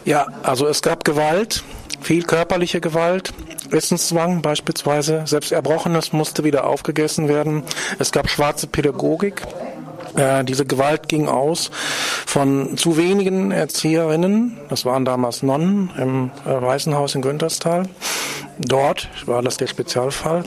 Ja, 0.05 0.27
also 0.43 0.67
es 0.67 0.81
gab 0.81 1.03
Gewalt, 1.03 1.63
viel 2.01 2.23
körperliche 2.23 2.81
Gewalt, 2.81 3.34
Essenszwang 3.71 4.41
beispielsweise, 4.41 5.23
selbst 5.25 5.51
Erbrochenes 5.51 6.13
musste 6.13 6.43
wieder 6.43 6.65
aufgegessen 6.65 7.27
werden. 7.27 7.63
Es 7.99 8.12
gab 8.12 8.29
schwarze 8.29 8.67
Pädagogik. 8.67 9.41
Äh, 10.15 10.43
diese 10.43 10.65
Gewalt 10.65 11.08
ging 11.08 11.28
aus 11.28 11.71
von 12.25 12.78
zu 12.78 12.97
wenigen 12.97 13.51
Erzieherinnen, 13.51 14.58
das 14.69 14.86
waren 14.86 15.06
damals 15.06 15.43
Nonnen 15.43 15.91
im 15.97 16.32
äh, 16.45 16.62
Waisenhaus 16.62 17.15
in 17.15 17.21
Günterstal. 17.21 17.88
Dort 18.58 19.10
war 19.25 19.41
das 19.41 19.58
der 19.58 19.67
Spezialfall. 19.67 20.43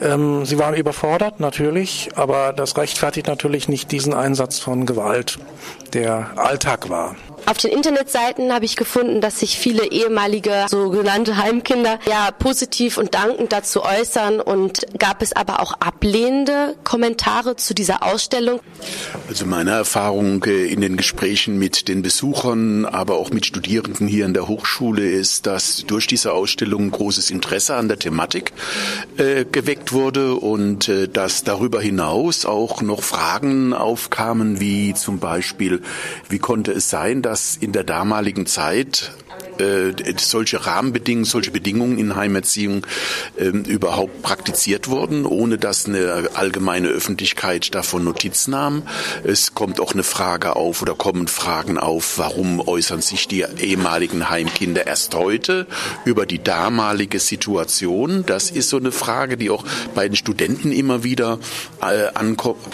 Ähm, 0.00 0.44
sie 0.44 0.58
waren 0.58 0.74
überfordert, 0.74 1.40
natürlich, 1.40 2.10
aber 2.14 2.52
das 2.52 2.76
rechtfertigt 2.76 3.26
natürlich 3.26 3.68
nicht 3.68 3.90
diesen 3.90 4.14
Einsatz 4.14 4.60
von 4.60 4.86
Gewalt, 4.86 5.38
der 5.92 6.30
Alltag 6.36 6.88
war. 6.88 7.16
Auf 7.46 7.58
den 7.58 7.72
Internetseiten 7.72 8.52
habe 8.52 8.64
ich 8.64 8.76
gefunden, 8.76 9.20
dass 9.20 9.40
sich 9.40 9.58
viele 9.58 9.86
ehemalige 9.86 10.66
sogenannte 10.68 11.36
Heimkinder 11.36 11.98
ja 12.08 12.30
positiv 12.30 12.98
und 12.98 13.14
dankend 13.14 13.52
dazu 13.52 13.82
äußern 13.84 14.40
und 14.40 14.86
gab 14.98 15.22
es 15.22 15.32
aber 15.32 15.60
auch 15.60 15.72
ablehnende 15.80 16.76
Kommentare 16.84 17.56
zu 17.56 17.74
dieser 17.74 18.02
Ausstellung. 18.04 18.60
Also 19.32 19.46
meine 19.46 19.70
Erfahrung 19.70 20.44
äh, 20.44 20.66
in 20.66 20.82
den 20.82 20.98
Gesprächen 20.98 21.58
mit 21.58 21.88
den 21.88 22.02
Besuchern, 22.02 22.84
aber 22.84 23.14
auch 23.14 23.30
mit 23.30 23.46
Studierenden 23.46 24.06
hier 24.06 24.26
an 24.26 24.34
der 24.34 24.46
Hochschule 24.46 25.08
ist, 25.08 25.46
dass 25.46 25.84
durch 25.86 26.06
diese 26.06 26.34
Ausstellung 26.34 26.90
großes 26.90 27.30
Interesse 27.30 27.76
an 27.76 27.88
der 27.88 27.98
Thematik 27.98 28.52
äh, 29.16 29.46
geweckt 29.46 29.94
wurde 29.94 30.34
und 30.34 30.90
äh, 30.90 31.08
dass 31.08 31.44
darüber 31.44 31.80
hinaus 31.80 32.44
auch 32.44 32.82
noch 32.82 33.02
Fragen 33.02 33.72
aufkamen, 33.72 34.60
wie 34.60 34.92
zum 34.92 35.18
Beispiel, 35.18 35.80
wie 36.28 36.38
konnte 36.38 36.72
es 36.72 36.90
sein, 36.90 37.22
dass 37.22 37.56
in 37.56 37.72
der 37.72 37.84
damaligen 37.84 38.44
Zeit 38.44 39.12
solche 40.18 40.66
Rahmenbedingungen, 40.66 41.24
solche 41.24 41.50
Bedingungen 41.50 41.98
in 41.98 42.16
Heimerziehung 42.16 42.86
äh, 43.36 43.46
überhaupt 43.46 44.22
praktiziert 44.22 44.88
wurden, 44.88 45.24
ohne 45.26 45.58
dass 45.58 45.86
eine 45.86 46.30
allgemeine 46.34 46.88
Öffentlichkeit 46.88 47.74
davon 47.74 48.04
Notiz 48.04 48.48
nahm. 48.48 48.82
Es 49.24 49.54
kommt 49.54 49.80
auch 49.80 49.92
eine 49.92 50.02
Frage 50.02 50.56
auf 50.56 50.82
oder 50.82 50.94
kommen 50.94 51.28
Fragen 51.28 51.78
auf, 51.78 52.18
warum 52.18 52.60
äußern 52.60 53.02
sich 53.02 53.28
die 53.28 53.44
ehemaligen 53.60 54.30
Heimkinder 54.30 54.86
erst 54.86 55.14
heute 55.14 55.66
über 56.04 56.26
die 56.26 56.42
damalige 56.42 57.20
Situation. 57.20 58.24
Das 58.26 58.50
ist 58.50 58.68
so 58.68 58.78
eine 58.78 58.90
Frage, 58.90 59.36
die 59.36 59.50
auch 59.50 59.64
bei 59.94 60.08
den 60.08 60.16
Studenten 60.16 60.72
immer 60.72 61.04
wieder 61.04 61.38
äh, 61.80 62.08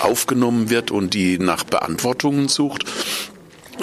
aufgenommen 0.00 0.70
wird 0.70 0.90
und 0.90 1.12
die 1.12 1.38
nach 1.38 1.64
Beantwortungen 1.64 2.48
sucht. 2.48 2.84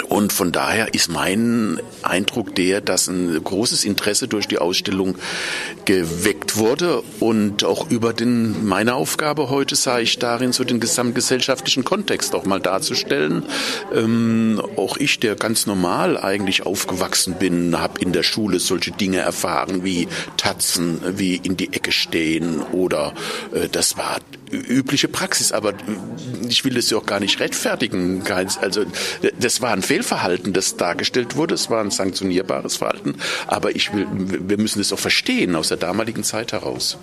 Und 0.08 0.32
von 0.32 0.52
daher 0.52 0.94
ist 0.94 1.08
mein 1.08 1.80
Eindruck 2.02 2.54
der, 2.54 2.80
dass 2.80 3.08
ein 3.08 3.42
großes 3.42 3.84
Interesse 3.84 4.28
durch 4.28 4.46
die 4.46 4.58
Ausstellung 4.58 5.16
geweckt 5.84 6.56
wurde 6.56 7.02
und 7.20 7.64
auch 7.64 7.90
über 7.90 8.12
den, 8.12 8.66
meine 8.66 8.94
Aufgabe 8.94 9.50
heute 9.50 9.76
sah 9.76 9.98
ich 9.98 10.18
darin, 10.18 10.52
so 10.52 10.64
den 10.64 10.80
gesamtgesellschaftlichen 10.80 11.84
Kontext 11.84 12.34
auch 12.34 12.44
mal 12.44 12.60
darzustellen. 12.60 13.44
Ähm, 13.94 14.62
auch 14.76 14.96
ich, 14.96 15.20
der 15.20 15.34
ganz 15.36 15.66
normal 15.66 16.18
eigentlich 16.18 16.66
aufgewachsen 16.66 17.36
bin, 17.38 17.78
habe 17.78 18.00
in 18.00 18.12
der 18.12 18.22
Schule 18.22 18.58
solche 18.58 18.90
Dinge 18.90 19.18
erfahren 19.18 19.84
wie 19.84 20.08
Tatzen, 20.36 21.00
wie 21.18 21.36
in 21.36 21.56
die 21.56 21.72
Ecke 21.72 21.92
stehen 21.92 22.62
oder 22.72 23.14
äh, 23.52 23.68
das 23.68 23.96
war 23.96 24.18
übliche 24.50 25.08
Praxis, 25.08 25.52
aber 25.52 25.74
ich 26.48 26.64
will 26.64 26.74
das 26.74 26.90
ja 26.90 26.98
auch 26.98 27.06
gar 27.06 27.20
nicht 27.20 27.40
rechtfertigen. 27.40 28.22
Also 28.60 28.84
das 29.38 29.60
war 29.60 29.72
ein 29.72 29.82
Fehlverhalten, 29.82 30.52
das 30.52 30.76
dargestellt 30.76 31.36
wurde, 31.36 31.54
es 31.54 31.70
war 31.70 31.80
ein 31.80 31.90
sanktionierbares 31.90 32.76
Verhalten, 32.76 33.16
aber 33.46 33.74
ich 33.74 33.92
will, 33.94 34.06
wir 34.10 34.58
müssen 34.58 34.78
das 34.78 34.92
auch 34.92 34.98
verstehen 34.98 35.54
aus 35.56 35.68
der 35.68 35.76
damaligen 35.76 36.24
Zeit 36.24 36.52
heraus. 36.52 36.98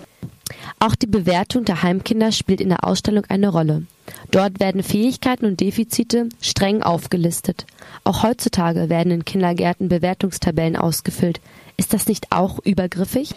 Auch 0.78 0.94
die 0.94 1.06
Bewertung 1.06 1.64
der 1.64 1.82
Heimkinder 1.82 2.32
spielt 2.32 2.60
in 2.60 2.68
der 2.68 2.84
Ausstellung 2.84 3.24
eine 3.28 3.48
Rolle. 3.48 3.84
Dort 4.30 4.60
werden 4.60 4.82
Fähigkeiten 4.82 5.46
und 5.46 5.60
Defizite 5.60 6.28
streng 6.42 6.82
aufgelistet. 6.82 7.64
Auch 8.02 8.22
heutzutage 8.22 8.90
werden 8.90 9.12
in 9.12 9.24
Kindergärten 9.24 9.88
Bewertungstabellen 9.88 10.76
ausgefüllt. 10.76 11.40
Ist 11.76 11.94
das 11.94 12.06
nicht 12.06 12.26
auch 12.30 12.58
übergriffig? 12.64 13.30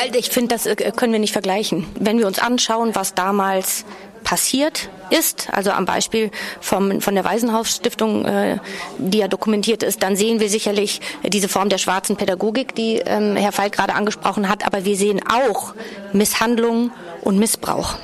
Also 0.00 0.18
ich 0.18 0.30
finde, 0.30 0.54
das 0.54 0.66
äh, 0.66 0.74
können 0.96 1.12
wir 1.12 1.20
nicht 1.20 1.32
vergleichen. 1.32 1.86
Wenn 1.98 2.18
wir 2.18 2.26
uns 2.26 2.38
anschauen, 2.38 2.94
was 2.94 3.14
damals 3.14 3.84
passiert 4.24 4.88
ist, 5.10 5.48
also 5.52 5.70
am 5.70 5.84
Beispiel 5.84 6.30
vom, 6.60 7.00
von 7.00 7.14
der 7.14 7.24
Waisenhausstiftung, 7.24 8.24
äh, 8.24 8.58
die 8.98 9.18
ja 9.18 9.28
dokumentiert 9.28 9.82
ist, 9.82 10.02
dann 10.02 10.16
sehen 10.16 10.40
wir 10.40 10.48
sicherlich 10.48 11.00
diese 11.22 11.48
Form 11.48 11.68
der 11.68 11.78
schwarzen 11.78 12.16
Pädagogik, 12.16 12.74
die 12.74 12.96
ähm, 12.96 13.36
Herr 13.36 13.52
Falk 13.52 13.72
gerade 13.72 13.94
angesprochen 13.94 14.48
hat, 14.48 14.66
aber 14.66 14.84
wir 14.84 14.96
sehen 14.96 15.20
auch 15.28 15.74
Misshandlung 16.12 16.90
und 17.20 17.38
Missbrauch. 17.38 17.96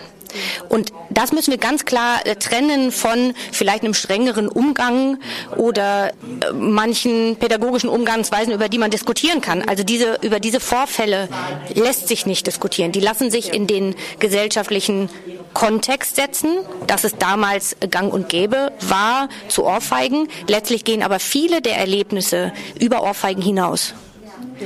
Und 0.68 0.92
das 1.10 1.32
müssen 1.32 1.50
wir 1.50 1.58
ganz 1.58 1.84
klar 1.84 2.24
äh, 2.24 2.36
trennen 2.36 2.92
von 2.92 3.34
vielleicht 3.52 3.82
einem 3.82 3.94
strengeren 3.94 4.48
Umgang 4.48 5.18
oder 5.56 6.08
äh, 6.08 6.12
manchen 6.52 7.36
pädagogischen 7.36 7.88
Umgangsweisen, 7.88 8.52
über 8.52 8.68
die 8.68 8.78
man 8.78 8.90
diskutieren 8.90 9.40
kann. 9.40 9.62
Also 9.62 9.84
diese, 9.84 10.18
über 10.22 10.40
diese 10.40 10.60
Vorfälle 10.60 11.28
lässt 11.74 12.08
sich 12.08 12.26
nicht 12.26 12.46
diskutieren. 12.46 12.92
Die 12.92 13.00
lassen 13.00 13.30
sich 13.30 13.52
in 13.52 13.66
den 13.66 13.94
gesellschaftlichen 14.18 15.08
Kontext 15.54 16.16
setzen, 16.16 16.58
dass 16.86 17.04
es 17.04 17.16
damals 17.16 17.76
gang 17.90 18.12
und 18.12 18.28
gäbe 18.28 18.72
war 18.80 19.28
zu 19.48 19.64
Ohrfeigen. 19.64 20.28
Letztlich 20.46 20.84
gehen 20.84 21.02
aber 21.02 21.18
viele 21.18 21.60
der 21.60 21.76
Erlebnisse 21.76 22.52
über 22.78 23.02
Ohrfeigen 23.02 23.42
hinaus. 23.42 23.94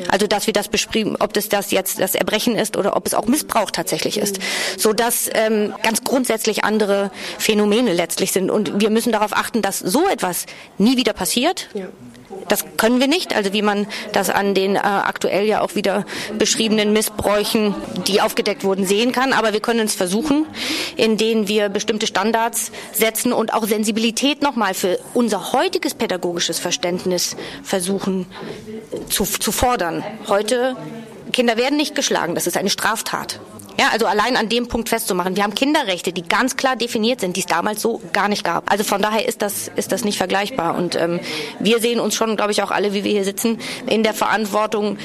Also 0.08 0.26
dass 0.26 0.46
wir 0.46 0.52
das 0.52 0.68
beschrieben, 0.68 1.16
ob 1.18 1.32
das 1.32 1.48
das 1.48 1.70
jetzt 1.70 2.00
das 2.00 2.14
Erbrechen 2.14 2.56
ist 2.56 2.76
oder 2.76 2.96
ob 2.96 3.06
es 3.06 3.14
auch 3.14 3.26
Missbrauch 3.26 3.70
tatsächlich 3.70 4.18
ist, 4.18 4.38
so 4.76 4.92
dass 4.92 5.30
ähm, 5.34 5.74
ganz 5.82 6.04
grundsätzlich 6.04 6.64
andere 6.64 7.10
Phänomene 7.38 7.92
letztlich 7.92 8.32
sind 8.32 8.50
und 8.50 8.80
wir 8.80 8.90
müssen 8.90 9.12
darauf 9.12 9.32
achten, 9.36 9.62
dass 9.62 9.78
so 9.78 10.08
etwas 10.08 10.46
nie 10.78 10.96
wieder 10.96 11.12
passiert. 11.12 11.68
Ja. 11.74 11.86
Das 12.48 12.64
können 12.76 13.00
wir 13.00 13.06
nicht, 13.06 13.34
also 13.34 13.52
wie 13.52 13.62
man 13.62 13.86
das 14.12 14.30
an 14.30 14.54
den 14.54 14.76
äh, 14.76 14.78
aktuell 14.78 15.46
ja 15.46 15.60
auch 15.60 15.74
wieder 15.74 16.04
beschriebenen 16.38 16.92
Missbräuchen, 16.92 17.74
die 18.06 18.20
aufgedeckt 18.20 18.64
wurden, 18.64 18.86
sehen 18.86 19.12
kann. 19.12 19.32
Aber 19.32 19.52
wir 19.52 19.60
können 19.60 19.86
es 19.86 19.94
versuchen, 19.94 20.46
indem 20.96 21.48
wir 21.48 21.68
bestimmte 21.68 22.06
Standards 22.06 22.70
setzen 22.92 23.32
und 23.32 23.52
auch 23.54 23.66
Sensibilität 23.66 24.42
nochmal 24.42 24.74
für 24.74 24.98
unser 25.14 25.52
heutiges 25.52 25.94
pädagogisches 25.94 26.58
Verständnis 26.58 27.36
versuchen 27.62 28.26
zu, 29.08 29.24
zu 29.24 29.52
fordern. 29.52 30.04
Heute 30.28 30.76
Kinder 31.32 31.56
werden 31.56 31.76
nicht 31.76 31.94
geschlagen, 31.94 32.34
das 32.34 32.46
ist 32.46 32.56
eine 32.56 32.70
Straftat. 32.70 33.40
Ja, 33.78 33.88
also 33.92 34.06
allein 34.06 34.36
an 34.36 34.48
dem 34.48 34.68
Punkt 34.68 34.88
festzumachen. 34.88 35.34
Wir 35.34 35.42
haben 35.42 35.54
Kinderrechte, 35.54 36.12
die 36.12 36.22
ganz 36.22 36.56
klar 36.56 36.76
definiert 36.76 37.20
sind, 37.20 37.36
die 37.36 37.40
es 37.40 37.46
damals 37.46 37.82
so 37.82 38.00
gar 38.12 38.28
nicht 38.28 38.44
gab. 38.44 38.70
Also 38.70 38.84
von 38.84 39.02
daher 39.02 39.26
ist 39.26 39.42
das, 39.42 39.68
ist 39.74 39.90
das 39.90 40.04
nicht 40.04 40.16
vergleichbar. 40.16 40.76
Und 40.76 40.94
ähm, 40.94 41.18
wir 41.58 41.80
sehen 41.80 41.98
uns 41.98 42.14
schon, 42.14 42.36
glaube 42.36 42.52
ich, 42.52 42.62
auch 42.62 42.70
alle, 42.70 42.94
wie 42.94 43.02
wir 43.02 43.10
hier 43.10 43.24
sitzen, 43.24 43.58
in 43.86 44.04
der 44.04 44.14
Verantwortung, 44.14 44.96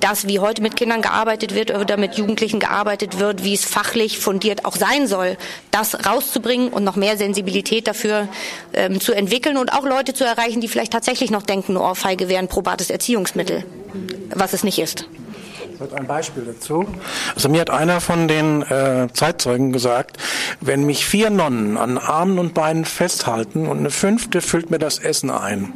dass 0.00 0.26
wie 0.26 0.40
heute 0.40 0.60
mit 0.60 0.74
Kindern 0.74 1.02
gearbeitet 1.02 1.54
wird 1.54 1.70
oder 1.70 1.96
mit 1.96 2.16
Jugendlichen 2.16 2.58
gearbeitet 2.58 3.20
wird, 3.20 3.44
wie 3.44 3.54
es 3.54 3.64
fachlich 3.64 4.18
fundiert 4.18 4.64
auch 4.64 4.74
sein 4.74 5.06
soll, 5.06 5.36
das 5.70 6.06
rauszubringen 6.06 6.70
und 6.70 6.82
noch 6.82 6.96
mehr 6.96 7.16
Sensibilität 7.16 7.86
dafür 7.86 8.26
ähm, 8.72 9.00
zu 9.00 9.12
entwickeln 9.12 9.56
und 9.56 9.72
auch 9.72 9.84
Leute 9.84 10.14
zu 10.14 10.24
erreichen, 10.24 10.60
die 10.60 10.68
vielleicht 10.68 10.92
tatsächlich 10.92 11.30
noch 11.30 11.42
denken, 11.42 11.76
Ohrfeige 11.76 12.28
wäre 12.28 12.40
ein 12.40 12.48
probates 12.48 12.90
Erziehungsmittel, 12.90 13.64
was 14.34 14.52
es 14.52 14.64
nicht 14.64 14.80
ist 14.80 15.06
ein 15.94 16.06
Beispiel 16.06 16.44
dazu. 16.44 16.86
Also 17.34 17.48
mir 17.48 17.60
hat 17.60 17.70
einer 17.70 18.00
von 18.00 18.28
den 18.28 18.62
äh, 18.62 19.08
Zeitzeugen 19.12 19.72
gesagt, 19.72 20.16
wenn 20.60 20.84
mich 20.84 21.06
vier 21.06 21.30
Nonnen 21.30 21.76
an 21.76 21.98
Armen 21.98 22.38
und 22.38 22.54
Beinen 22.54 22.84
festhalten 22.84 23.66
und 23.66 23.78
eine 23.78 23.90
fünfte 23.90 24.40
füllt 24.40 24.70
mir 24.70 24.78
das 24.78 24.98
Essen 24.98 25.30
ein, 25.30 25.72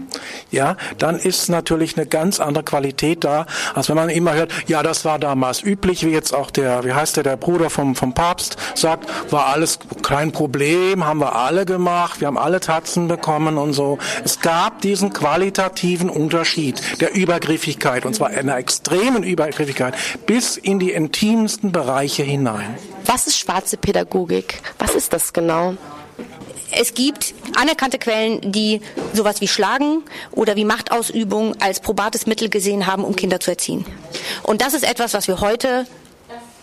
ja, 0.50 0.76
dann 0.98 1.18
ist 1.18 1.48
natürlich 1.48 1.96
eine 1.96 2.06
ganz 2.06 2.40
andere 2.40 2.64
Qualität 2.64 3.24
da, 3.24 3.46
als 3.74 3.88
wenn 3.88 3.96
man 3.96 4.08
immer 4.08 4.34
hört, 4.34 4.52
ja, 4.66 4.82
das 4.82 5.04
war 5.04 5.18
damals 5.18 5.62
üblich, 5.62 6.04
wie 6.04 6.10
jetzt 6.10 6.34
auch 6.34 6.50
der, 6.50 6.84
wie 6.84 6.92
heißt 6.92 7.16
der, 7.16 7.24
der 7.24 7.36
Bruder 7.36 7.70
vom, 7.70 7.94
vom 7.94 8.14
Papst 8.14 8.56
sagt, 8.74 9.08
war 9.32 9.46
alles 9.46 9.78
kein 10.02 10.32
Problem, 10.32 11.04
haben 11.04 11.20
wir 11.20 11.36
alle 11.36 11.66
gemacht, 11.66 12.20
wir 12.20 12.26
haben 12.26 12.38
alle 12.38 12.60
Tatzen 12.60 13.08
bekommen 13.08 13.58
und 13.58 13.72
so. 13.72 13.98
Es 14.24 14.40
gab 14.40 14.80
diesen 14.80 15.12
qualitativen 15.12 16.10
Unterschied 16.10 17.00
der 17.00 17.14
Übergriffigkeit 17.14 18.06
und 18.06 18.14
zwar 18.14 18.28
einer 18.28 18.56
extremen 18.56 19.22
Übergriffigkeit 19.22 19.89
Persönlichkeit 19.90 20.26
bis 20.26 20.56
in 20.56 20.78
die 20.78 20.92
intimsten 20.92 21.72
Bereiche 21.72 22.22
hinein. 22.22 22.76
Was 23.06 23.26
ist 23.26 23.38
schwarze 23.38 23.76
Pädagogik? 23.76 24.60
Was 24.78 24.94
ist 24.94 25.12
das 25.12 25.32
genau? 25.32 25.74
Es 26.72 26.94
gibt 26.94 27.34
anerkannte 27.56 27.98
Quellen, 27.98 28.52
die 28.52 28.80
sowas 29.12 29.40
wie 29.40 29.48
Schlagen 29.48 30.04
oder 30.30 30.54
wie 30.54 30.64
Machtausübung 30.64 31.60
als 31.60 31.80
probates 31.80 32.26
Mittel 32.26 32.48
gesehen 32.48 32.86
haben, 32.86 33.02
um 33.02 33.16
Kinder 33.16 33.40
zu 33.40 33.50
erziehen. 33.50 33.84
Und 34.44 34.62
das 34.62 34.74
ist 34.74 34.84
etwas, 34.84 35.12
was 35.12 35.26
wir 35.26 35.40
heute 35.40 35.86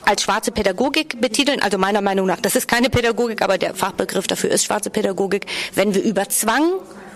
als 0.06 0.22
schwarze 0.22 0.52
Pädagogik 0.52 1.20
betiteln, 1.20 1.62
also 1.62 1.78
meiner 1.78 2.00
Meinung 2.00 2.26
nach, 2.26 2.40
das 2.40 2.56
ist 2.56 2.70
keine 2.70 2.90
Pädagogik, 2.90 3.42
aber 3.42 3.58
der 3.58 3.76
Fachbegriff 3.76 4.28
dafür 4.28 4.50
ist 4.52 4.64
schwarze 4.64 4.90
Pädagogik, 4.90 5.46
wenn 5.76 5.94
wir 5.94 6.02
über 6.02 6.30
Zwang 6.30 6.72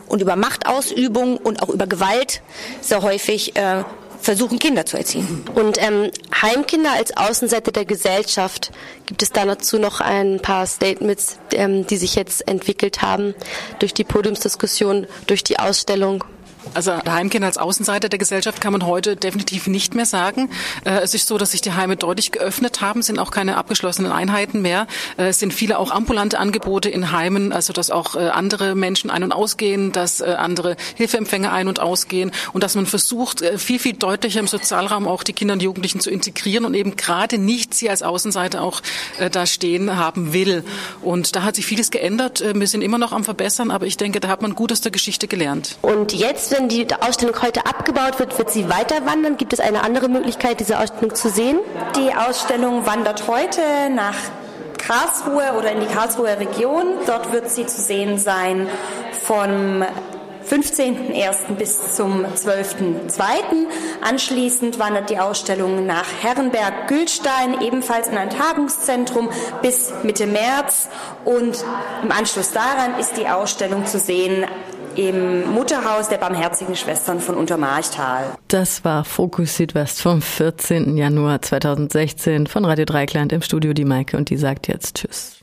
und 0.10 0.21
über 0.21 0.36
Machtausübung 0.36 1.38
und 1.38 1.63
auch 1.63 1.69
über 1.69 1.88
Gewalt 1.88 2.41
sehr 2.82 3.02
häufig 3.02 3.56
äh, 3.56 3.86
versuchen, 4.22 4.60
Kinder 4.60 4.86
zu 4.86 4.98
erziehen. 4.98 5.44
Und 5.56 5.82
ähm, 5.82 6.12
Heimkinder 6.42 6.92
als 6.94 7.16
Außenseite 7.18 7.72
der 7.72 7.86
Gesellschaft, 7.86 8.72
gibt 9.06 9.24
es 9.24 9.32
dazu 9.32 9.80
noch 9.80 10.00
ein 10.00 10.40
paar 10.40 10.66
Statements, 10.68 11.38
ähm, 11.52 11.88
die 11.88 11.98
sich 11.98 12.16
jetzt 12.16 12.48
entwickelt 12.48 13.02
haben 13.02 13.34
durch 13.80 13.94
die 13.94 14.04
Podiumsdiskussion, 14.04 15.08
durch 15.28 15.44
die 15.44 15.60
Ausstellung? 15.60 16.24
Also 16.74 16.93
Heimkind 16.93 17.43
als 17.43 17.58
Außenseiter 17.58 18.08
der 18.08 18.19
Gesellschaft 18.19 18.62
kann 18.62 18.71
man 18.71 18.86
heute 18.86 19.15
definitiv 19.15 19.67
nicht 19.67 19.93
mehr 19.95 20.06
sagen. 20.06 20.50
Äh, 20.86 21.00
es 21.00 21.13
ist 21.13 21.28
so, 21.28 21.38
dass 21.38 21.52
sich 21.52 21.62
die 21.62 21.74
Heime 21.74 21.97
deutlich 21.97 22.32
geöffnet 22.32 22.82
haben, 22.82 23.02
sind 23.02 23.19
auch 23.19 23.32
keine 23.32 23.58
abgeschlossenen 23.58 24.12
Einheiten 24.12 24.62
mehr. 24.62 24.88
Äh, 25.17 25.28
es 25.28 25.39
sind 25.39 25.54
viele 25.54 25.80
auch 25.80 25.91
ambulante 25.91 26.39
Angebote 26.39 26.89
in 26.89 27.12
Heimen, 27.12 27.52
also 27.52 27.74
dass 27.74 27.91
auch 27.91 28.15
äh, 28.15 28.30
andere 28.30 28.76
Menschen 28.76 29.10
ein- 29.10 29.24
und 29.24 29.32
ausgehen, 29.32 29.91
dass 29.91 30.21
andere 30.21 30.76
Hilfeempfänger 30.95 31.52
ein- 31.52 31.67
und 31.67 31.80
ausgehen 31.80 32.32
und 32.54 32.63
dass 32.63 32.76
man 32.76 32.86
versucht, 32.86 33.43
viel, 33.58 33.80
viel 33.80 33.93
deutlicher 33.93 34.39
im 34.39 34.47
Sozialraum 34.47 35.08
auch 35.08 35.24
die 35.24 35.34
Kinder 35.34 35.54
und 35.54 35.62
Jugendlichen 35.62 36.00
zu 36.00 36.10
integrieren 36.10 36.65
und 36.65 36.74
eben 36.74 36.95
gerade 36.95 37.38
nicht 37.38 37.74
sie 37.74 37.89
als 37.89 38.04
Außenseiter 38.04 38.62
auch 38.62 38.82
da 39.32 39.45
stehen 39.45 39.97
haben 39.97 40.34
will. 40.34 40.63
Und 41.02 41.36
da 41.36 41.43
hat 41.43 41.56
sich 41.56 41.65
vieles 41.65 41.91
geändert. 41.91 42.43
Wir 42.54 42.67
sind 42.67 42.82
immer 42.82 42.97
noch 42.97 43.12
am 43.12 43.24
Verbessern, 43.24 43.71
aber 43.71 43.86
ich 43.86 43.97
denke, 43.97 44.19
da 44.19 44.28
hat 44.28 44.41
man 44.41 44.56
gut 44.56 44.71
aus 44.71 44.82
der 44.82 44.91
Geschichte 44.91 45.28
gelernt. 45.28 45.78
Und 45.82 46.13
jetzt 46.13 46.51
wenn 46.52 46.68
die 46.68 46.88
Ausstellung 47.00 47.42
heute 47.42 47.66
abgebaut 47.66 48.20
wird, 48.20 48.38
wird 48.38 48.52
sie 48.52 48.70
weiter 48.70 49.06
wandern? 49.06 49.38
Gibt 49.38 49.54
es 49.54 49.60
eine 49.60 49.84
andere 49.84 50.10
Möglichkeit, 50.10 50.60
diese 50.60 50.80
Ausstellung 50.80 51.16
zu 51.16 51.30
sehen? 51.30 51.60
Die 51.96 52.14
Ausstellung 52.14 52.86
wandert 52.86 53.28
heute 53.28 53.62
nach 53.94 54.16
Karlsruhe 54.78 55.58
oder 55.58 55.72
in 55.72 55.80
die 55.80 55.86
Karlsruher 55.86 56.40
Region. 56.40 56.86
Dort 57.06 57.32
wird 57.32 57.50
sie 57.50 57.66
zu 57.66 57.82
sehen 57.82 58.18
sein 58.18 58.68
vom 59.24 59.84
15.01. 60.50 61.54
bis 61.58 61.96
zum 61.96 62.26
12.02. 62.26 63.22
Anschließend 64.02 64.80
wandert 64.80 65.10
die 65.10 65.20
Ausstellung 65.20 65.86
nach 65.86 66.06
Herrenberg-Gülstein, 66.22 67.62
ebenfalls 67.62 68.08
in 68.08 68.18
ein 68.18 68.30
Tagungszentrum 68.30 69.30
bis 69.62 69.94
Mitte 70.04 70.26
März. 70.26 70.90
Und 71.24 71.64
im 72.04 72.12
Anschluss 72.12 72.52
daran 72.52 73.00
ist 73.00 73.16
die 73.18 73.28
Ausstellung 73.28 73.86
zu 73.86 74.00
sehen 74.00 74.46
im 74.96 75.52
Mutterhaus 75.52 76.10
der 76.10 76.18
Barmherzigen 76.18 76.76
Schwestern 76.76 77.20
von 77.20 77.36
Untermarchtal. 77.36 78.26
Das 78.48 78.84
war 78.84 79.04
Fokus 79.04 79.58
Südwest 79.58 80.02
vom 80.02 80.22
14. 80.22 80.98
Januar 80.98 81.42
2016 81.42 82.48
von 82.48 82.66
Radio 82.66 82.86
Dreikland 82.86 83.34
im 83.34 83.42
Studio 83.42 83.74
die 83.74 83.86
Maike 83.86 84.18
und 84.18 84.30
die 84.30 84.38
sagt 84.38 84.68
jetzt 84.68 84.96
Tschüss. 84.96 85.41